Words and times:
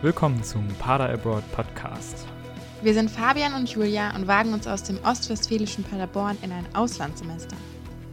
Willkommen 0.00 0.44
zum 0.44 0.64
Pader 0.78 1.10
Abroad 1.10 1.42
Podcast. 1.50 2.24
Wir 2.82 2.94
sind 2.94 3.10
Fabian 3.10 3.54
und 3.54 3.68
Julia 3.68 4.14
und 4.14 4.28
wagen 4.28 4.52
uns 4.52 4.68
aus 4.68 4.84
dem 4.84 4.96
ostwestfälischen 5.02 5.82
Paderborn 5.82 6.38
in 6.42 6.52
ein 6.52 6.64
Auslandssemester. 6.72 7.56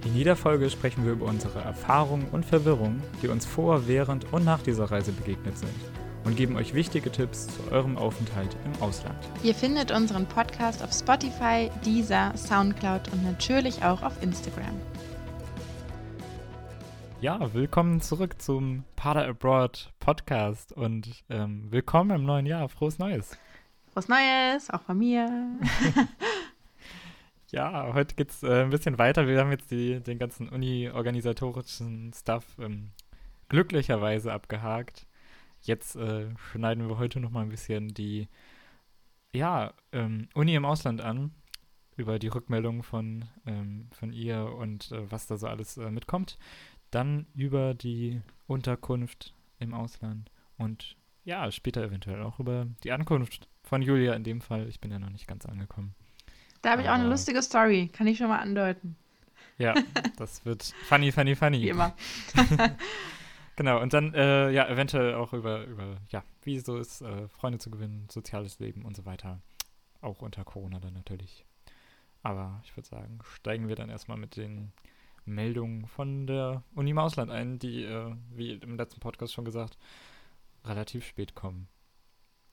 In 0.03 0.15
jeder 0.15 0.35
Folge 0.35 0.71
sprechen 0.71 1.05
wir 1.05 1.11
über 1.11 1.27
unsere 1.27 1.59
Erfahrungen 1.59 2.25
und 2.31 2.43
Verwirrungen, 2.43 3.03
die 3.21 3.27
uns 3.27 3.45
vor, 3.45 3.87
während 3.87 4.33
und 4.33 4.43
nach 4.43 4.63
dieser 4.63 4.85
Reise 4.85 5.11
begegnet 5.11 5.59
sind 5.59 5.69
und 6.23 6.35
geben 6.35 6.55
euch 6.55 6.73
wichtige 6.73 7.11
Tipps 7.11 7.45
zu 7.45 7.71
eurem 7.71 7.99
Aufenthalt 7.99 8.57
im 8.65 8.81
Ausland. 8.81 9.19
Ihr 9.43 9.53
findet 9.53 9.91
unseren 9.91 10.25
Podcast 10.25 10.83
auf 10.83 10.91
Spotify, 10.91 11.69
Deezer, 11.85 12.33
Soundcloud 12.35 13.13
und 13.13 13.23
natürlich 13.23 13.83
auch 13.83 14.01
auf 14.01 14.13
Instagram. 14.23 14.73
Ja, 17.21 17.53
willkommen 17.53 18.01
zurück 18.01 18.41
zum 18.41 18.83
Pader 18.95 19.27
Abroad 19.27 19.93
Podcast 19.99 20.73
und 20.73 21.23
ähm, 21.29 21.71
willkommen 21.71 22.11
im 22.11 22.25
neuen 22.25 22.45
Jahr. 22.45 22.67
Frohes 22.67 22.99
Neues. 22.99 23.37
Frohes 23.93 24.09
Neues, 24.09 24.69
auch 24.69 24.81
von 24.81 24.97
mir. 24.97 25.57
ja, 27.51 27.93
heute 27.93 28.15
geht 28.15 28.31
es 28.31 28.43
äh, 28.43 28.63
ein 28.63 28.69
bisschen 28.69 28.97
weiter. 28.97 29.27
Wir 29.27 29.39
haben 29.39 29.51
jetzt 29.51 29.71
die, 29.71 30.01
den 30.01 30.19
ganzen 30.19 30.49
uni-organisatorischen 30.49 32.11
Stuff 32.13 32.45
ähm, 32.59 32.91
glücklicherweise 33.47 34.33
abgehakt. 34.33 35.07
Jetzt 35.61 35.95
äh, 35.95 36.27
schneiden 36.51 36.87
wir 36.87 36.97
heute 36.97 37.21
noch 37.21 37.31
mal 37.31 37.41
ein 37.41 37.49
bisschen 37.49 37.93
die 37.93 38.27
ja, 39.33 39.73
ähm, 39.93 40.27
Uni 40.33 40.53
im 40.53 40.65
Ausland 40.65 41.01
an, 41.01 41.31
über 41.97 42.19
die 42.19 42.27
Rückmeldung 42.27 42.83
von, 42.83 43.25
ähm, 43.45 43.87
von 43.91 44.11
ihr 44.11 44.53
und 44.57 44.91
äh, 44.91 45.09
was 45.11 45.27
da 45.27 45.37
so 45.37 45.47
alles 45.47 45.77
äh, 45.77 45.89
mitkommt. 45.89 46.37
Dann 46.95 47.25
über 47.35 47.73
die 47.73 48.21
Unterkunft 48.47 49.33
im 49.59 49.73
Ausland 49.73 50.31
und 50.57 50.95
ja, 51.25 51.51
später 51.51 51.83
eventuell 51.83 52.23
auch 52.23 52.39
über 52.39 52.67
die 52.85 52.93
Ankunft 52.93 53.49
von 53.63 53.81
Julia 53.81 54.13
in 54.13 54.23
dem 54.23 54.39
Fall. 54.39 54.69
Ich 54.69 54.79
bin 54.79 54.91
ja 54.91 54.99
noch 54.99 55.09
nicht 55.09 55.27
ganz 55.27 55.45
angekommen. 55.45 55.93
Da 56.61 56.71
habe 56.71 56.83
ich 56.83 56.87
auch 56.87 56.93
eine 56.93 57.09
lustige 57.09 57.41
Story, 57.41 57.89
kann 57.91 58.07
ich 58.07 58.17
schon 58.17 58.29
mal 58.29 58.39
andeuten. 58.39 58.95
Ja, 59.57 59.73
das 60.17 60.45
wird 60.45 60.63
funny, 60.87 61.11
funny, 61.11 61.35
funny. 61.35 61.63
Wie 61.63 61.67
immer. 61.67 61.93
genau, 63.57 63.81
und 63.81 63.91
dann 63.91 64.13
äh, 64.13 64.51
ja, 64.51 64.65
eventuell 64.69 65.15
auch 65.15 65.33
über, 65.33 65.65
über 65.65 65.97
ja, 66.11 66.23
wie 66.43 66.59
so 66.59 66.77
ist, 66.77 67.01
äh, 67.01 67.27
Freunde 67.27 67.59
zu 67.59 67.71
gewinnen, 67.71 68.07
soziales 68.09 68.59
Leben 68.59 68.85
und 68.85 68.95
so 68.95 69.05
weiter. 69.05 69.41
Auch 69.99 70.21
unter 70.21 70.45
Corona 70.45 70.79
dann 70.79 70.93
natürlich. 70.93 71.45
Aber 72.23 72.61
ich 72.63 72.73
würde 72.77 72.87
sagen, 72.87 73.19
steigen 73.33 73.67
wir 73.67 73.75
dann 73.75 73.89
erstmal 73.89 74.17
mit 74.17 74.37
den 74.37 74.71
Meldungen 75.25 75.87
von 75.87 76.27
der 76.27 76.63
Uni 76.73 76.91
im 76.91 76.97
Ausland 76.97 77.31
ein, 77.31 77.59
die, 77.59 77.83
äh, 77.83 78.15
wie 78.31 78.53
im 78.53 78.77
letzten 78.77 78.99
Podcast 78.99 79.33
schon 79.33 79.45
gesagt, 79.45 79.77
relativ 80.63 81.05
spät 81.05 81.35
kommen. 81.35 81.67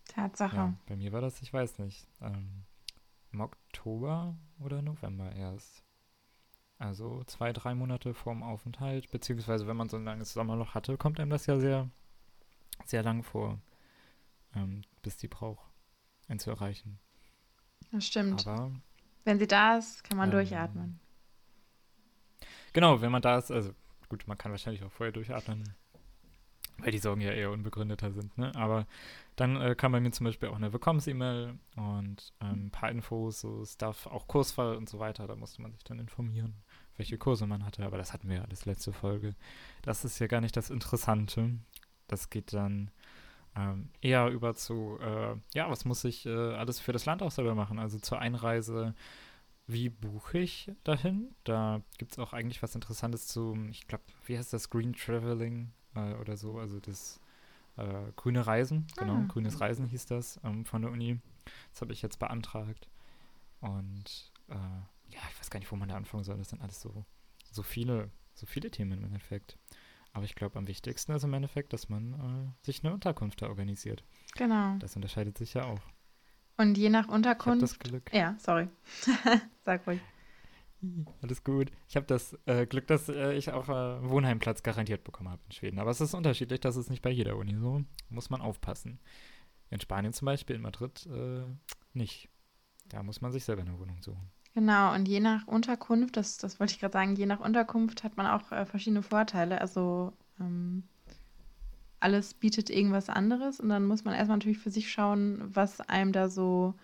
Tatsache. 0.09 0.57
Ja, 0.57 0.75
bei 0.87 0.97
mir 0.97 1.13
war 1.13 1.21
das, 1.21 1.41
ich 1.43 1.53
weiß 1.53 1.79
nicht, 1.79 2.07
ähm, 2.21 2.65
im 3.33 3.41
Oktober 3.41 4.37
oder 4.59 4.83
November 4.83 5.33
erst. 5.33 5.83
Also 6.79 7.23
zwei, 7.25 7.53
drei 7.53 7.75
Monate 7.75 8.13
vorm 8.13 8.43
Aufenthalt, 8.43 9.11
beziehungsweise 9.11 9.67
wenn 9.67 9.77
man 9.77 9.89
so 9.89 9.97
ein 9.97 10.05
langes 10.05 10.33
Sommerloch 10.33 10.75
hatte, 10.75 10.97
kommt 10.97 11.21
einem 11.21 11.31
das 11.31 11.47
ja 11.47 11.59
sehr, 11.61 11.89
sehr 12.85 13.03
lang 13.03 13.23
vor, 13.23 13.61
ähm, 14.55 14.83
bis 15.01 15.17
die 15.17 15.29
braucht, 15.29 15.65
einen 16.27 16.41
zu 16.41 16.51
erreichen. 16.51 16.99
Das 17.93 18.05
stimmt. 18.05 18.47
Aber 18.47 18.73
wenn 19.25 19.39
sie 19.39 19.47
da 19.47 19.77
ist, 19.77 20.03
kann 20.03 20.17
man 20.17 20.31
ähm, 20.31 20.33
durchatmen. 20.33 21.01
Genau, 22.73 23.01
wenn 23.01 23.13
man 23.13 23.23
da 23.23 23.39
ist, 23.39 23.51
also 23.51 23.73
gut, 24.09 24.27
man 24.27 24.39
kann 24.39 24.53
wahrscheinlich 24.53 24.83
auch 24.83 24.91
vorher 24.91 25.13
durchatmen, 25.13 25.75
weil 26.79 26.91
die 26.91 26.99
Sorgen 26.99 27.21
ja 27.21 27.31
eher 27.33 27.51
unbegründeter 27.51 28.13
sind, 28.13 28.37
ne? 28.39 28.55
Aber 28.55 28.87
dann 29.37 29.61
äh, 29.61 29.75
kam 29.75 29.93
bei 29.93 30.01
mir 30.01 30.11
zum 30.11 30.25
Beispiel 30.25 30.49
auch 30.49 30.57
eine 30.57 30.73
Willkommens-E-Mail 30.73 31.59
und 31.77 32.33
ähm, 32.41 32.67
ein 32.67 32.71
paar 32.71 32.91
Infos, 32.91 33.41
so 33.41 33.65
Stuff, 33.65 34.07
auch 34.07 34.27
Kursfall 34.27 34.77
und 34.77 34.89
so 34.89 34.99
weiter. 34.99 35.27
Da 35.27 35.37
musste 35.37 35.63
man 35.63 35.73
sich 35.73 35.85
dann 35.85 35.99
informieren, 35.99 36.55
welche 36.97 37.17
Kurse 37.19 37.47
man 37.47 37.65
hatte. 37.65 37.85
Aber 37.85 37.97
das 37.97 38.13
hatten 38.13 38.29
wir 38.29 38.37
ja 38.37 38.43
alles 38.43 38.67
letzte 38.67 38.93
Folge. 38.93 39.35
Das 39.83 40.05
ist 40.05 40.19
ja 40.19 40.27
gar 40.27 40.41
nicht 40.41 40.57
das 40.57 40.71
Interessante. 40.71 41.51
Das 42.09 42.29
geht 42.29 42.53
dann 42.53 42.91
ähm, 43.57 43.89
eher 44.01 44.29
über 44.29 44.55
zu, 44.55 44.99
äh, 45.01 45.35
ja, 45.55 45.71
was 45.71 45.85
muss 45.85 46.05
ich 46.05 46.27
äh, 46.27 46.31
alles 46.31 46.81
für 46.81 46.93
das 46.93 47.07
Land 47.07 47.23
auch 47.23 47.31
selber 47.31 47.55
machen? 47.55 47.79
Also 47.79 47.99
zur 47.99 48.19
Einreise, 48.19 48.95
wie 49.73 49.89
buche 49.89 50.39
ich 50.39 50.71
dahin? 50.85 51.35
Da 51.45 51.83
gibt 51.99 52.13
es 52.13 52.19
auch 52.19 52.33
eigentlich 52.33 52.63
was 52.63 52.75
Interessantes 52.75 53.27
zu, 53.27 53.57
ich 53.71 53.87
glaube, 53.87 54.05
wie 54.27 54.37
heißt 54.39 54.53
das, 54.53 54.71
Green 54.71 54.93
Traveling 54.93 55.73
äh, 55.95 56.15
oder 56.15 56.37
so, 56.37 56.59
also 56.59 56.81
das 56.81 57.21
äh, 57.77 58.13
grüne 58.17 58.47
Reisen, 58.47 58.87
genau, 58.99 59.15
Ah. 59.17 59.25
grünes 59.29 59.61
Reisen 59.61 59.87
hieß 59.87 60.07
das 60.07 60.41
ähm, 60.45 60.65
von 60.65 60.83
der 60.83 60.91
Uni. 60.91 61.19
Das 61.73 61.81
habe 61.81 61.93
ich 61.93 62.03
jetzt 62.03 62.19
beantragt. 62.19 62.89
Und 63.61 64.33
äh, 64.49 64.55
ja, 64.55 65.21
ich 65.31 65.39
weiß 65.39 65.51
gar 65.51 65.59
nicht, 65.61 65.71
wo 65.73 65.77
man 65.77 65.89
da 65.89 65.97
anfangen 65.97 66.25
soll. 66.25 66.37
Das 66.39 66.51
sind 66.51 66.63
alles 66.63 66.81
so, 66.81 67.05
so 67.51 67.63
viele, 67.63 68.11
so 68.35 68.47
viele 68.47 68.71
Themen 68.71 68.93
im 68.93 69.05
Endeffekt. 69.05 69.59
Aber 70.13 70.25
ich 70.25 70.35
glaube, 70.35 70.59
am 70.59 70.67
wichtigsten 70.69 71.13
ist 71.13 71.25
im 71.25 71.33
Endeffekt, 71.33 71.73
dass 71.73 71.89
man 71.89 72.13
äh, 72.61 72.65
sich 72.67 72.85
eine 72.85 72.93
Unterkunft 72.93 73.41
da 73.41 73.49
organisiert. 73.49 74.05
Genau. 74.35 74.77
Das 74.79 74.95
unterscheidet 74.97 75.39
sich 75.39 75.55
ja 75.55 75.65
auch. 75.65 75.81
Und 76.57 76.77
je 76.79 76.91
nach 76.91 77.07
Ich 77.07 77.13
Unterkunft. 77.13 77.63
das 77.63 77.79
Glück. 77.79 78.13
Ja, 78.13 78.37
sorry. 78.39 78.69
Sag 79.65 79.87
ruhig. 79.87 80.01
Alles 81.23 81.45
gut. 81.45 81.71
Ich 81.89 81.97
habe 81.97 82.07
das 82.07 82.37
äh, 82.47 82.67
Glück, 82.67 82.87
dass 82.89 83.09
äh, 83.09 83.35
ich 83.35 83.53
auch 83.53 83.69
äh, 83.69 84.09
Wohnheimplatz 84.09 84.63
garantiert 84.63 85.05
bekommen 85.05 85.31
habe 85.31 85.41
in 85.47 85.53
Schweden. 85.53 85.79
Aber 85.79 85.91
es 85.91 86.01
ist 86.01 86.15
unterschiedlich, 86.15 86.61
das 86.61 86.77
ist 86.77 86.91
nicht 86.91 87.03
bei 87.03 87.11
jeder 87.11 87.37
Uni 87.37 87.57
so. 87.57 87.85
Muss 88.09 88.31
man 88.31 88.41
aufpassen. 88.41 88.99
In 89.71 89.81
Spanien 89.81 90.13
zum 90.13 90.27
Beispiel, 90.27 90.57
in 90.57 90.63
Madrid 90.63 91.07
äh, 91.07 91.45
nicht. 91.95 92.29
Da 92.89 93.03
muss 93.03 93.21
man 93.21 93.31
sich 93.33 93.45
selber 93.45 93.63
eine 93.63 93.79
Wohnung 93.79 94.03
suchen. 94.03 94.31
Genau, 94.55 94.93
und 94.95 95.07
je 95.09 95.21
nach 95.21 95.47
Unterkunft, 95.47 96.17
das, 96.17 96.37
das 96.37 96.61
wollte 96.61 96.75
ich 96.75 96.81
gerade 96.81 96.93
sagen, 96.93 97.17
je 97.17 97.27
nach 97.27 97.41
Unterkunft 97.41 98.05
hat 98.05 98.17
man 98.17 98.27
auch 98.27 98.53
äh, 98.53 98.67
verschiedene 98.67 99.03
Vorteile. 99.03 99.61
Also 99.61 100.13
ähm, 100.41 100.83
alles 102.03 102.35
bietet 102.35 102.71
irgendwas 102.71 103.09
anderes 103.09 103.61
und 103.61 103.69
dann 103.69 103.87
muss 103.87 104.05
man 104.05 104.15
erstmal 104.15 104.39
natürlich 104.39 104.59
für 104.59 104.71
sich 104.71 104.91
schauen, 104.91 105.43
was 105.55 105.81
einem 105.81 106.13
da 106.13 106.29
so 106.29 106.75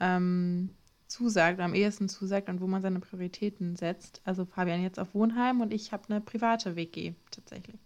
ähm, 0.00 0.70
zusagt, 1.08 1.60
am 1.60 1.74
ehesten 1.74 2.08
zusagt 2.08 2.48
und 2.48 2.60
wo 2.60 2.66
man 2.66 2.82
seine 2.82 3.00
Prioritäten 3.00 3.76
setzt. 3.76 4.20
Also 4.24 4.44
Fabian 4.44 4.82
jetzt 4.82 4.98
auf 4.98 5.14
Wohnheim 5.14 5.60
und 5.60 5.72
ich 5.72 5.92
habe 5.92 6.04
eine 6.08 6.20
private 6.20 6.76
WG 6.76 7.14
tatsächlich. 7.30 7.80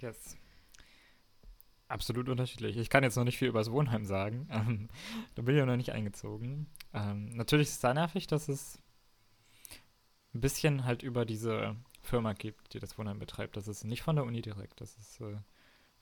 Yes. 0.00 0.36
Absolut 1.88 2.28
unterschiedlich. 2.28 2.76
Ich 2.76 2.90
kann 2.90 3.02
jetzt 3.02 3.16
noch 3.16 3.24
nicht 3.24 3.38
viel 3.38 3.48
über 3.48 3.60
das 3.60 3.70
Wohnheim 3.70 4.04
sagen. 4.04 4.48
Ähm, 4.58 4.88
da 5.34 5.42
bin 5.42 5.54
ich 5.54 5.58
ja 5.58 5.66
noch 5.66 5.76
nicht 5.76 5.92
eingezogen. 5.92 6.66
Ähm, 6.92 7.30
natürlich 7.36 7.68
ist 7.68 7.74
es 7.74 7.80
da 7.80 7.94
nervig, 7.94 8.26
dass 8.26 8.48
es 8.48 8.78
ein 10.34 10.40
bisschen 10.40 10.84
halt 10.84 11.02
über 11.02 11.24
diese 11.24 11.76
Firma 12.02 12.32
gibt, 12.32 12.74
die 12.74 12.78
das 12.78 12.98
Wohnheim 12.98 13.18
betreibt. 13.18 13.56
Das 13.56 13.68
ist 13.68 13.84
nicht 13.84 14.02
von 14.02 14.16
der 14.16 14.24
Uni 14.24 14.42
direkt. 14.42 14.80
Das 14.80 14.96
ist 14.98 15.20
äh, 15.20 15.36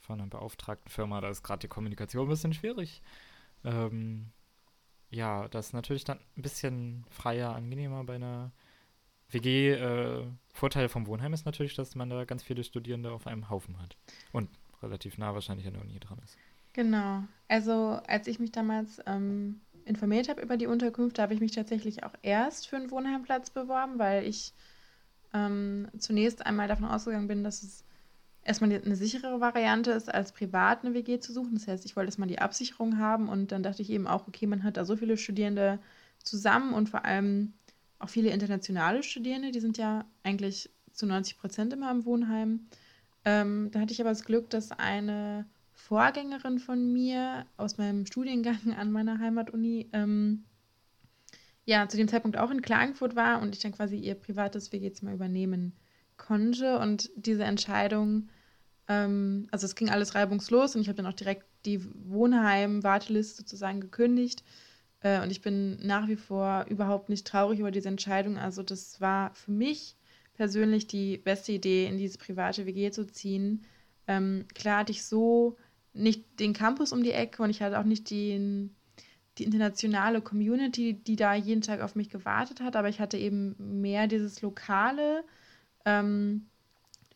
von 0.07 0.21
einer 0.21 0.31
beauftragten 0.31 0.91
Firma. 0.91 1.21
Da 1.21 1.29
ist 1.29 1.43
gerade 1.43 1.61
die 1.61 1.69
Kommunikation 1.69 2.27
ein 2.27 2.31
bisschen 2.31 2.55
schwierig. 2.55 3.03
Ähm, 3.65 4.31
ja, 5.11 5.49
das 5.49 5.69
ist 5.69 5.73
natürlich 5.73 6.05
dann 6.05 6.19
ein 6.37 6.43
bisschen 6.43 7.05
freier, 7.11 7.55
angenehmer 7.55 8.05
bei 8.05 8.15
einer 8.15 8.53
WG. 9.31 9.73
Äh, 9.73 10.27
Vorteil 10.53 10.89
vom 10.89 11.07
Wohnheim 11.07 11.33
ist 11.33 11.45
natürlich, 11.45 11.75
dass 11.75 11.95
man 11.95 12.11
da 12.11 12.25
ganz 12.25 12.43
viele 12.43 12.65
Studierende 12.65 13.11
auf 13.11 13.27
einem 13.27 13.51
Haufen 13.51 13.81
hat. 13.81 13.97
Und 14.33 14.49
relativ 14.83 15.19
nah 15.19 15.35
wahrscheinlich 15.35 15.67
an 15.67 15.75
der 15.75 15.83
Uni 15.83 15.99
dran 15.99 16.19
ist. 16.25 16.37
Genau. 16.73 17.25
Also 17.49 18.01
als 18.07 18.27
ich 18.27 18.39
mich 18.39 18.53
damals 18.53 19.01
ähm, 19.07 19.61
informiert 19.85 20.29
habe 20.29 20.43
über 20.43 20.57
die 20.57 20.67
Unterkünfte, 20.67 21.23
habe 21.23 21.35
ich 21.35 21.41
mich 21.41 21.53
tatsächlich 21.53 22.05
auch 22.05 22.15
erst 22.23 22.69
für 22.69 22.77
einen 22.77 22.91
Wohnheimplatz 22.91 23.51
beworben, 23.51 23.99
weil 23.99 24.25
ich 24.25 24.53
ähm, 25.33 25.89
zunächst 25.99 26.45
einmal 26.45 26.69
davon 26.69 26.87
ausgegangen 26.87 27.29
bin, 27.29 27.45
dass 27.45 27.63
es 27.63 27.85
erstmal 28.47 28.73
eine 28.73 28.97
sichere 28.97 29.41
Variante 29.41 29.91
ist, 29.91 30.13
als 30.13 30.33
privat 30.33 30.85
eine 30.85 30.95
WG 30.95 31.19
zu 31.19 31.33
suchen. 31.33 31.55
Das 31.55 31.67
heißt, 31.67 31.85
ich 31.85 31.97
wollte 31.97 32.09
erstmal 32.09 32.29
die 32.29 32.39
Absicherung 32.39 32.99
haben 32.99 33.29
und 33.29 33.53
dann 33.53 33.63
dachte 33.63 33.83
ich 33.83 33.91
eben 33.91 34.07
auch, 34.07 34.29
okay, 34.29 34.47
man 34.47 34.63
hat 34.63 34.77
da 34.77 34.85
so 34.85 34.97
viele 34.97 35.17
Studierende 35.17 35.79
zusammen 36.23 36.73
und 36.73 36.89
vor 36.89 37.05
allem 37.05 37.53
auch 37.99 38.09
viele 38.09 38.31
internationale 38.31 39.03
Studierende, 39.03 39.51
die 39.51 39.61
sind 39.61 39.79
ja 39.79 40.05
eigentlich 40.23 40.71
zu 40.93 41.07
90 41.07 41.39
Prozent 41.39 41.73
immer 41.73 41.91
im 41.91 42.05
Wohnheim. 42.05 42.67
Ähm, 43.25 43.71
da 43.73 43.81
hatte 43.81 43.93
ich 43.93 44.01
aber 44.01 44.11
das 44.11 44.25
Glück, 44.25 44.49
dass 44.51 44.71
eine 44.71 45.47
Vorgängerin 45.73 46.59
von 46.59 46.93
mir 46.93 47.47
aus 47.57 47.79
meinem 47.79 48.07
Studiengang 48.07 48.75
an 48.79 48.93
meiner 48.93 49.19
Heimatuni 49.19 49.89
ähm, 49.93 50.45
ja 51.65 51.89
zu 51.89 51.97
dem 51.97 52.09
Zeitpunkt 52.09 52.39
auch 52.39 52.51
in 52.51 52.63
Klagenfurt 52.63 53.17
war 53.17 53.43
und 53.43 53.55
ich 53.55 53.61
dann 53.61 53.73
quasi 53.73 53.97
ihr 53.97 54.15
privates 54.15 54.73
WG-Zimmer 54.73 55.13
übernehmen 55.13 55.73
konnte. 56.17 56.79
Und 56.79 57.11
diese 57.17 57.45
Entscheidung, 57.45 58.29
ähm, 58.89 59.49
also 59.51 59.67
es 59.67 59.75
ging 59.75 59.91
alles 59.91 60.15
reibungslos 60.15 60.75
und 60.75 60.83
ich 60.83 60.89
habe 60.89 60.97
dann 60.97 61.07
auch 61.07 61.13
direkt 61.13 61.45
die 61.65 61.81
Wohnheim-Warteliste 62.09 63.39
sozusagen 63.39 63.81
gekündigt. 63.81 64.45
Äh, 65.01 65.23
und 65.23 65.31
ich 65.31 65.41
bin 65.41 65.79
nach 65.87 66.09
wie 66.09 66.17
vor 66.17 66.67
überhaupt 66.69 67.09
nicht 67.09 67.27
traurig 67.27 67.61
über 67.61 67.71
diese 67.71 67.89
Entscheidung. 67.89 68.39
Also 68.39 68.63
das 68.63 69.01
war 69.01 69.35
für 69.35 69.51
mich 69.51 69.97
persönlich 70.35 70.87
die 70.87 71.19
beste 71.19 71.53
Idee, 71.53 71.87
in 71.87 71.99
diese 71.99 72.19
private 72.19 72.67
WG 72.67 72.91
zu 72.91 73.07
ziehen. 73.07 73.65
Ähm, 74.07 74.47
klar 74.55 74.81
hatte 74.81 74.93
ich 74.93 75.05
so 75.05 75.57
nicht 75.93 76.39
den 76.39 76.53
Campus 76.53 76.93
um 76.93 77.03
die 77.03 77.13
Ecke 77.13 77.43
und 77.43 77.51
ich 77.51 77.63
hatte 77.63 77.81
auch 77.81 77.85
nicht 77.85 78.11
den, 78.11 78.77
die 79.39 79.45
internationale 79.45 80.21
Community, 80.21 80.95
die 80.95 81.17
da 81.17 81.35
jeden 81.35 81.63
Tag 81.63 81.81
auf 81.81 81.95
mich 81.95 82.11
gewartet 82.11 82.61
hat, 82.61 82.77
aber 82.77 82.89
ich 82.89 83.01
hatte 83.01 83.17
eben 83.17 83.81
mehr 83.81 84.07
dieses 84.07 84.43
Lokale. 84.43 85.25
Ähm, 85.85 86.47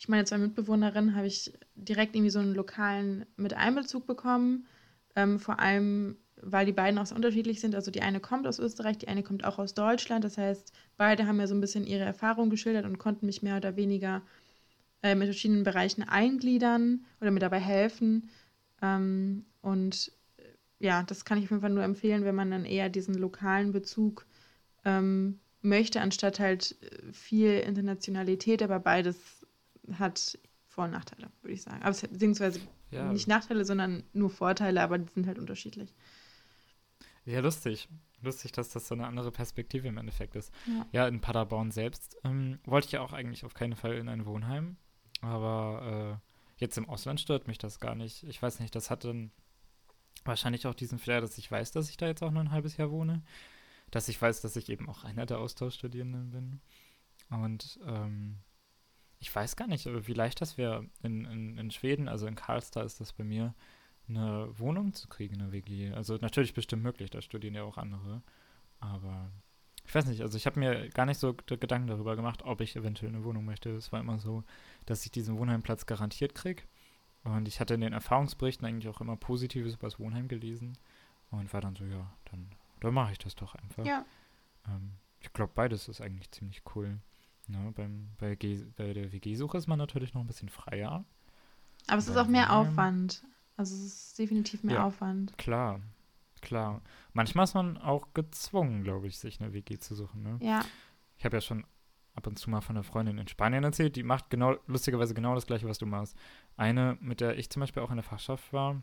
ich 0.00 0.08
meine, 0.08 0.24
zwei 0.24 0.38
Mitbewohnerinnen 0.38 1.14
habe 1.14 1.26
ich 1.26 1.52
direkt 1.74 2.16
irgendwie 2.16 2.30
so 2.30 2.38
einen 2.38 2.54
lokalen 2.54 3.26
mit 3.36 3.52
Einbezug 3.52 4.06
bekommen. 4.06 4.66
Ähm, 5.14 5.38
vor 5.38 5.60
allem, 5.60 6.16
weil 6.40 6.64
die 6.64 6.72
beiden 6.72 6.98
auch 6.98 7.04
so 7.04 7.14
unterschiedlich 7.14 7.60
sind. 7.60 7.74
Also 7.74 7.90
die 7.90 8.00
eine 8.00 8.18
kommt 8.18 8.46
aus 8.46 8.58
Österreich, 8.58 8.96
die 8.96 9.08
eine 9.08 9.22
kommt 9.22 9.44
auch 9.44 9.58
aus 9.58 9.74
Deutschland. 9.74 10.24
Das 10.24 10.38
heißt, 10.38 10.72
beide 10.96 11.26
haben 11.26 11.36
mir 11.36 11.46
so 11.46 11.54
ein 11.54 11.60
bisschen 11.60 11.84
ihre 11.84 12.04
Erfahrungen 12.04 12.48
geschildert 12.48 12.86
und 12.86 12.96
konnten 12.96 13.26
mich 13.26 13.42
mehr 13.42 13.58
oder 13.58 13.76
weniger 13.76 14.22
äh, 15.02 15.14
mit 15.14 15.28
verschiedenen 15.28 15.64
Bereichen 15.64 16.02
eingliedern 16.02 17.04
oder 17.20 17.30
mir 17.30 17.40
dabei 17.40 17.60
helfen. 17.60 18.30
Ähm, 18.80 19.44
und 19.60 20.12
äh, 20.38 20.44
ja, 20.78 21.02
das 21.02 21.26
kann 21.26 21.36
ich 21.36 21.44
auf 21.44 21.50
jeden 21.50 21.60
Fall 21.60 21.68
nur 21.68 21.84
empfehlen, 21.84 22.24
wenn 22.24 22.34
man 22.34 22.50
dann 22.50 22.64
eher 22.64 22.88
diesen 22.88 23.16
lokalen 23.16 23.72
Bezug 23.72 24.24
ähm, 24.86 25.40
möchte, 25.60 26.00
anstatt 26.00 26.40
halt 26.40 26.74
äh, 26.80 27.12
viel 27.12 27.58
Internationalität, 27.58 28.62
aber 28.62 28.80
beides 28.80 29.39
hat 29.92 30.38
Vor- 30.66 30.84
und 30.84 30.92
Nachteile, 30.92 31.30
würde 31.42 31.54
ich 31.54 31.62
sagen. 31.62 31.82
Aber 31.82 31.90
es 31.90 32.00
beziehungsweise 32.00 32.60
ja. 32.90 33.12
nicht 33.12 33.28
Nachteile, 33.28 33.64
sondern 33.64 34.04
nur 34.12 34.30
Vorteile, 34.30 34.82
aber 34.82 34.98
die 34.98 35.12
sind 35.12 35.26
halt 35.26 35.38
unterschiedlich. 35.38 35.94
Ja, 37.24 37.40
lustig. 37.40 37.88
Lustig, 38.22 38.52
dass 38.52 38.68
das 38.68 38.86
so 38.86 38.94
eine 38.94 39.06
andere 39.06 39.30
Perspektive 39.30 39.88
im 39.88 39.96
Endeffekt 39.96 40.36
ist. 40.36 40.52
Ja, 40.66 40.86
ja 40.92 41.08
in 41.08 41.20
Paderborn 41.20 41.70
selbst 41.70 42.16
ähm, 42.24 42.58
wollte 42.64 42.86
ich 42.86 42.92
ja 42.92 43.00
auch 43.00 43.12
eigentlich 43.12 43.44
auf 43.44 43.54
keinen 43.54 43.76
Fall 43.76 43.94
in 43.94 44.08
ein 44.08 44.26
Wohnheim. 44.26 44.76
Aber 45.22 46.20
äh, 46.20 46.30
jetzt 46.58 46.76
im 46.76 46.88
Ausland 46.88 47.20
stört 47.20 47.46
mich 47.46 47.58
das 47.58 47.80
gar 47.80 47.94
nicht. 47.94 48.24
Ich 48.24 48.40
weiß 48.40 48.60
nicht, 48.60 48.74
das 48.74 48.90
hat 48.90 49.04
dann 49.04 49.30
wahrscheinlich 50.24 50.66
auch 50.66 50.74
diesen 50.74 50.98
Flair, 50.98 51.20
dass 51.20 51.38
ich 51.38 51.50
weiß, 51.50 51.72
dass 51.72 51.88
ich 51.88 51.96
da 51.96 52.06
jetzt 52.06 52.22
auch 52.22 52.30
nur 52.30 52.42
ein 52.42 52.50
halbes 52.50 52.76
Jahr 52.76 52.90
wohne. 52.90 53.22
Dass 53.90 54.08
ich 54.08 54.20
weiß, 54.20 54.40
dass 54.42 54.56
ich 54.56 54.68
eben 54.68 54.88
auch 54.88 55.04
einer 55.04 55.26
der 55.26 55.38
Austauschstudierenden 55.38 56.30
bin. 56.30 56.60
Und 57.30 57.78
ähm, 57.86 58.38
ich 59.20 59.34
weiß 59.34 59.54
gar 59.56 59.66
nicht, 59.66 59.86
wie 59.86 60.14
leicht 60.14 60.40
das 60.40 60.58
wäre 60.58 60.86
in, 61.02 61.26
in, 61.26 61.58
in 61.58 61.70
Schweden, 61.70 62.08
also 62.08 62.26
in 62.26 62.34
Karlstad 62.34 62.86
ist 62.86 63.00
das 63.00 63.12
bei 63.12 63.22
mir, 63.22 63.54
eine 64.08 64.48
Wohnung 64.58 64.92
zu 64.92 65.08
kriegen, 65.08 65.40
eine 65.40 65.52
WG. 65.52 65.92
Also 65.92 66.16
natürlich 66.16 66.54
bestimmt 66.54 66.82
möglich, 66.82 67.10
da 67.10 67.20
studieren 67.20 67.54
ja 67.54 67.62
auch 67.62 67.78
andere. 67.78 68.22
Aber 68.80 69.30
ich 69.86 69.94
weiß 69.94 70.06
nicht, 70.06 70.22
also 70.22 70.36
ich 70.36 70.46
habe 70.46 70.58
mir 70.58 70.88
gar 70.88 71.06
nicht 71.06 71.20
so 71.20 71.34
Gedanken 71.34 71.88
darüber 71.88 72.16
gemacht, 72.16 72.42
ob 72.44 72.60
ich 72.60 72.76
eventuell 72.76 73.12
eine 73.12 73.24
Wohnung 73.24 73.44
möchte. 73.44 73.70
Es 73.70 73.92
war 73.92 74.00
immer 74.00 74.18
so, 74.18 74.42
dass 74.86 75.04
ich 75.04 75.12
diesen 75.12 75.36
Wohnheimplatz 75.38 75.86
garantiert 75.86 76.34
kriege. 76.34 76.62
Und 77.22 77.46
ich 77.46 77.60
hatte 77.60 77.74
in 77.74 77.82
den 77.82 77.92
Erfahrungsberichten 77.92 78.66
eigentlich 78.66 78.88
auch 78.88 79.02
immer 79.02 79.16
Positives 79.16 79.74
über 79.74 79.86
das 79.86 80.00
Wohnheim 80.00 80.28
gelesen. 80.28 80.78
Und 81.30 81.52
war 81.52 81.60
dann 81.60 81.76
so, 81.76 81.84
ja, 81.84 82.10
dann, 82.30 82.50
dann 82.80 82.94
mache 82.94 83.12
ich 83.12 83.18
das 83.18 83.34
doch 83.36 83.54
einfach. 83.54 83.84
Ja. 83.84 84.04
Ähm, 84.66 84.92
ich 85.20 85.32
glaube, 85.32 85.52
beides 85.54 85.88
ist 85.88 86.00
eigentlich 86.00 86.30
ziemlich 86.30 86.62
cool. 86.74 86.98
Ne, 87.50 87.72
beim, 87.74 88.10
bei, 88.18 88.36
G, 88.36 88.64
bei 88.76 88.92
der 88.92 89.12
WG-Suche 89.12 89.58
ist 89.58 89.66
man 89.66 89.78
natürlich 89.78 90.14
noch 90.14 90.20
ein 90.20 90.26
bisschen 90.26 90.48
freier. 90.48 91.04
Aber 91.88 91.98
es 91.98 92.08
ist 92.08 92.16
auch 92.16 92.28
mehr 92.28 92.52
Aufwand. 92.52 93.24
Also 93.56 93.74
es 93.74 93.82
ist 93.82 94.18
definitiv 94.18 94.62
mehr 94.62 94.76
ja, 94.76 94.84
Aufwand. 94.84 95.36
Klar, 95.36 95.80
klar. 96.40 96.80
Manchmal 97.12 97.44
ist 97.44 97.54
man 97.54 97.76
auch 97.76 98.14
gezwungen, 98.14 98.84
glaube 98.84 99.08
ich, 99.08 99.18
sich 99.18 99.40
eine 99.40 99.52
WG 99.52 99.78
zu 99.78 99.94
suchen. 99.94 100.22
Ne? 100.22 100.38
Ja. 100.40 100.64
Ich 101.18 101.24
habe 101.24 101.36
ja 101.36 101.40
schon 101.40 101.64
ab 102.14 102.26
und 102.26 102.38
zu 102.38 102.50
mal 102.50 102.60
von 102.60 102.76
einer 102.76 102.84
Freundin 102.84 103.18
in 103.18 103.28
Spanien 103.28 103.64
erzählt, 103.64 103.96
die 103.96 104.02
macht 104.02 104.30
genau, 104.30 104.56
lustigerweise 104.66 105.14
genau 105.14 105.34
das 105.34 105.46
gleiche, 105.46 105.68
was 105.68 105.78
du 105.78 105.86
machst. 105.86 106.16
Eine, 106.56 106.96
mit 107.00 107.20
der 107.20 107.38
ich 107.38 107.50
zum 107.50 107.60
Beispiel 107.60 107.82
auch 107.82 107.90
in 107.90 107.96
der 107.96 108.04
Fachschaft 108.04 108.52
war, 108.52 108.82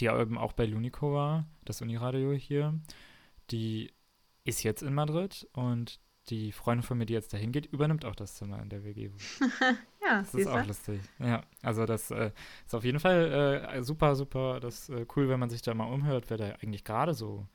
die 0.00 0.06
eben 0.06 0.38
auch 0.38 0.52
bei 0.52 0.66
Lunico 0.66 1.14
war, 1.14 1.46
das 1.64 1.80
Uniradio 1.80 2.32
hier, 2.32 2.78
die 3.50 3.92
ist 4.44 4.62
jetzt 4.62 4.82
in 4.82 4.94
Madrid 4.94 5.48
und 5.52 6.00
die 6.30 6.52
Freundin 6.52 6.82
von 6.82 6.98
mir, 6.98 7.06
die 7.06 7.14
jetzt 7.14 7.32
dahin 7.32 7.52
geht, 7.52 7.66
übernimmt 7.66 8.04
auch 8.04 8.14
das 8.14 8.34
Zimmer 8.34 8.60
in 8.62 8.68
der 8.68 8.84
WG. 8.84 9.10
ja, 10.02 10.18
das 10.20 10.34
ist 10.34 10.46
auch 10.46 10.66
lustig. 10.66 11.00
Ja, 11.18 11.42
also 11.62 11.86
das 11.86 12.10
äh, 12.10 12.30
ist 12.66 12.74
auf 12.74 12.84
jeden 12.84 13.00
Fall 13.00 13.68
äh, 13.72 13.82
super, 13.82 14.14
super, 14.14 14.60
das 14.60 14.88
äh, 14.88 15.06
cool, 15.16 15.28
wenn 15.28 15.40
man 15.40 15.50
sich 15.50 15.62
da 15.62 15.74
mal 15.74 15.92
umhört, 15.92 16.26
wer 16.28 16.36
da 16.36 16.46
eigentlich 16.60 16.84
gerade 16.84 17.14
so 17.14 17.46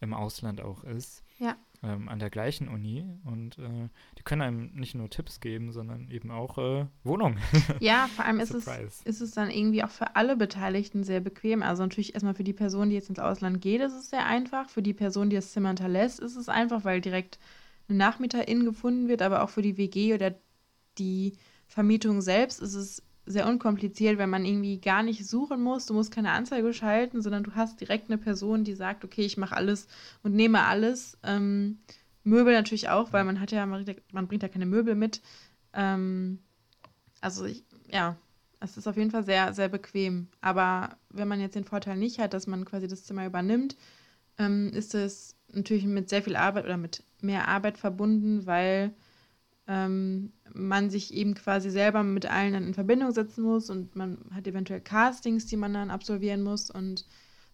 im 0.00 0.14
Ausland 0.14 0.60
auch 0.60 0.84
ist. 0.84 1.22
Ja. 1.38 1.56
Ähm, 1.82 2.08
an 2.08 2.18
der 2.18 2.30
gleichen 2.30 2.68
Uni 2.68 3.04
und 3.24 3.58
äh, 3.58 3.88
die 4.18 4.22
können 4.22 4.40
einem 4.40 4.74
nicht 4.74 4.94
nur 4.94 5.10
Tipps 5.10 5.40
geben, 5.40 5.72
sondern 5.72 6.10
eben 6.10 6.30
auch 6.30 6.56
äh, 6.56 6.86
Wohnungen. 7.04 7.38
Ja, 7.80 8.08
vor 8.14 8.24
allem 8.24 8.40
ist 8.40 8.54
es, 8.54 8.66
ist 9.02 9.20
es 9.20 9.32
dann 9.32 9.50
irgendwie 9.50 9.84
auch 9.84 9.90
für 9.90 10.16
alle 10.16 10.36
Beteiligten 10.36 11.04
sehr 11.04 11.20
bequem. 11.20 11.62
Also 11.62 11.82
natürlich 11.82 12.14
erstmal 12.14 12.34
für 12.34 12.44
die 12.44 12.54
Person, 12.54 12.88
die 12.88 12.96
jetzt 12.96 13.10
ins 13.10 13.18
Ausland 13.18 13.60
geht, 13.60 13.82
ist 13.82 13.92
es 13.92 14.08
sehr 14.08 14.24
einfach. 14.24 14.70
Für 14.70 14.82
die 14.82 14.94
Person, 14.94 15.28
die 15.28 15.36
das 15.36 15.52
Zimmer 15.52 15.68
hinterlässt, 15.68 16.18
ist 16.18 16.36
es 16.36 16.48
einfach, 16.48 16.84
weil 16.84 17.02
direkt 17.02 17.38
eine 17.88 17.98
Nachmieterin 17.98 18.64
gefunden 18.64 19.08
wird, 19.08 19.22
aber 19.22 19.42
auch 19.42 19.50
für 19.50 19.62
die 19.62 19.76
WG 19.76 20.14
oder 20.14 20.34
die 20.98 21.34
Vermietung 21.66 22.20
selbst 22.20 22.60
ist 22.60 22.74
es 22.74 23.02
sehr 23.26 23.48
unkompliziert, 23.48 24.18
wenn 24.18 24.30
man 24.30 24.44
irgendwie 24.44 24.80
gar 24.80 25.02
nicht 25.02 25.26
suchen 25.26 25.60
muss. 25.60 25.86
Du 25.86 25.94
musst 25.94 26.12
keine 26.12 26.30
Anzeige 26.30 26.72
schalten, 26.72 27.22
sondern 27.22 27.42
du 27.42 27.54
hast 27.56 27.80
direkt 27.80 28.08
eine 28.08 28.18
Person, 28.18 28.62
die 28.62 28.74
sagt, 28.74 29.04
okay, 29.04 29.22
ich 29.22 29.36
mache 29.36 29.56
alles 29.56 29.88
und 30.22 30.34
nehme 30.34 30.64
alles. 30.64 31.18
Ähm, 31.24 31.78
Möbel 32.22 32.54
natürlich 32.54 32.88
auch, 32.88 33.12
weil 33.12 33.24
man 33.24 33.40
hat 33.40 33.50
ja, 33.52 33.66
man, 33.66 33.84
bringt 34.28 34.42
ja 34.42 34.48
keine 34.48 34.66
Möbel 34.66 34.94
mit. 34.94 35.22
Ähm, 35.72 36.38
also 37.20 37.44
ich, 37.44 37.64
ja, 37.90 38.16
es 38.60 38.76
ist 38.76 38.86
auf 38.86 38.96
jeden 38.96 39.10
Fall 39.10 39.24
sehr, 39.24 39.52
sehr 39.52 39.68
bequem. 39.68 40.28
Aber 40.40 40.96
wenn 41.10 41.28
man 41.28 41.40
jetzt 41.40 41.56
den 41.56 41.64
Vorteil 41.64 41.96
nicht 41.96 42.18
hat, 42.18 42.32
dass 42.32 42.46
man 42.46 42.64
quasi 42.64 42.86
das 42.86 43.04
Zimmer 43.04 43.26
übernimmt, 43.26 43.76
ähm, 44.38 44.70
ist 44.72 44.94
es 44.94 45.35
natürlich 45.52 45.84
mit 45.84 46.08
sehr 46.08 46.22
viel 46.22 46.36
Arbeit 46.36 46.64
oder 46.64 46.76
mit 46.76 47.02
mehr 47.20 47.48
Arbeit 47.48 47.78
verbunden, 47.78 48.46
weil 48.46 48.92
ähm, 49.66 50.32
man 50.52 50.90
sich 50.90 51.12
eben 51.12 51.34
quasi 51.34 51.70
selber 51.70 52.02
mit 52.02 52.26
allen 52.26 52.52
dann 52.52 52.66
in 52.66 52.74
Verbindung 52.74 53.10
setzen 53.10 53.42
muss 53.42 53.70
und 53.70 53.96
man 53.96 54.18
hat 54.32 54.46
eventuell 54.46 54.80
Castings, 54.80 55.46
die 55.46 55.56
man 55.56 55.74
dann 55.74 55.90
absolvieren 55.90 56.42
muss 56.42 56.70
und 56.70 57.06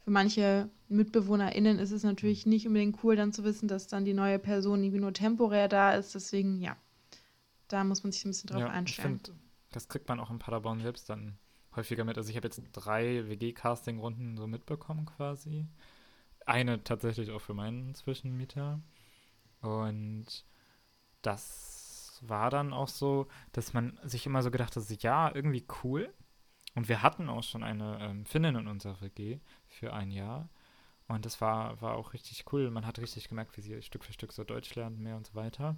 für 0.05 0.11
manche 0.11 0.69
MitbewohnerInnen 0.89 1.79
ist 1.79 1.93
es 1.93 2.03
natürlich 2.03 2.45
nicht 2.45 2.67
unbedingt 2.67 3.03
cool, 3.05 3.15
dann 3.15 3.33
zu 3.33 3.45
wissen, 3.45 3.69
dass 3.69 3.87
dann 3.87 4.05
die 4.05 4.15
neue 4.15 4.39
Person 4.39 4.83
irgendwie 4.83 5.01
nur 5.01 5.13
temporär 5.13 5.69
da 5.69 5.93
ist. 5.93 6.15
Deswegen, 6.15 6.61
ja, 6.61 6.77
da 7.69 7.85
muss 7.85 8.03
man 8.03 8.11
sich 8.11 8.25
ein 8.25 8.31
bisschen 8.31 8.49
drauf 8.49 8.61
ja, 8.61 8.69
einstellen. 8.69 9.21
Ich 9.23 9.29
find, 9.29 9.41
das 9.71 9.89
kriegt 9.89 10.09
man 10.09 10.19
auch 10.19 10.31
in 10.31 10.41
Paderborn 10.41 10.81
selbst 10.81 11.09
dann 11.09 11.39
häufiger 11.77 12.05
mit. 12.05 12.19
Also 12.19 12.31
ich 12.31 12.37
habe 12.37 12.49
jetzt 12.49 12.61
drei 12.73 13.29
WG-Casting-Runden 13.29 14.37
so 14.37 14.47
mitbekommen 14.47 15.07
quasi. 15.07 15.67
Eine 16.47 16.83
tatsächlich 16.85 17.31
auch 17.31 17.41
für 17.41 17.55
meinen 17.55 17.95
Zwischenmieter. 17.95 18.81
Und 19.61 20.45
das 21.23 22.19
war 22.23 22.51
dann 22.51 22.73
auch 22.73 22.89
so, 22.89 23.29
dass 23.53 23.73
man 23.73 23.99
sich 24.05 24.27
immer 24.27 24.43
so 24.43 24.51
gedacht 24.51 24.77
hat, 24.77 25.03
ja, 25.03 25.35
irgendwie 25.35 25.65
cool. 25.83 26.13
Und 26.75 26.89
wir 26.89 27.03
hatten 27.03 27.29
auch 27.29 27.43
schon 27.43 27.63
eine 27.63 27.99
ähm, 28.01 28.25
Finnin 28.25 28.57
in 28.57 28.67
unserer 28.67 29.01
WG 29.01 29.41
für 29.69 29.93
ein 29.93 30.11
Jahr. 30.11 30.49
Und 31.09 31.27
das 31.27 31.41
war, 31.41 31.81
war 31.83 31.97
auch 31.97 32.15
richtig 32.15 32.45
cool. 32.53 32.71
Man 32.71 32.87
hat 32.87 32.99
richtig 32.99 33.29
gemerkt, 33.29 33.57
wie 33.57 33.61
sie 33.61 33.83
Stück 33.83 34.05
für 34.05 34.13
Stück 34.13 34.33
so 34.33 34.45
Deutsch 34.45 34.75
lernt 34.75 34.99
mehr 34.99 35.17
und 35.17 35.27
so 35.27 35.35
weiter. 35.35 35.77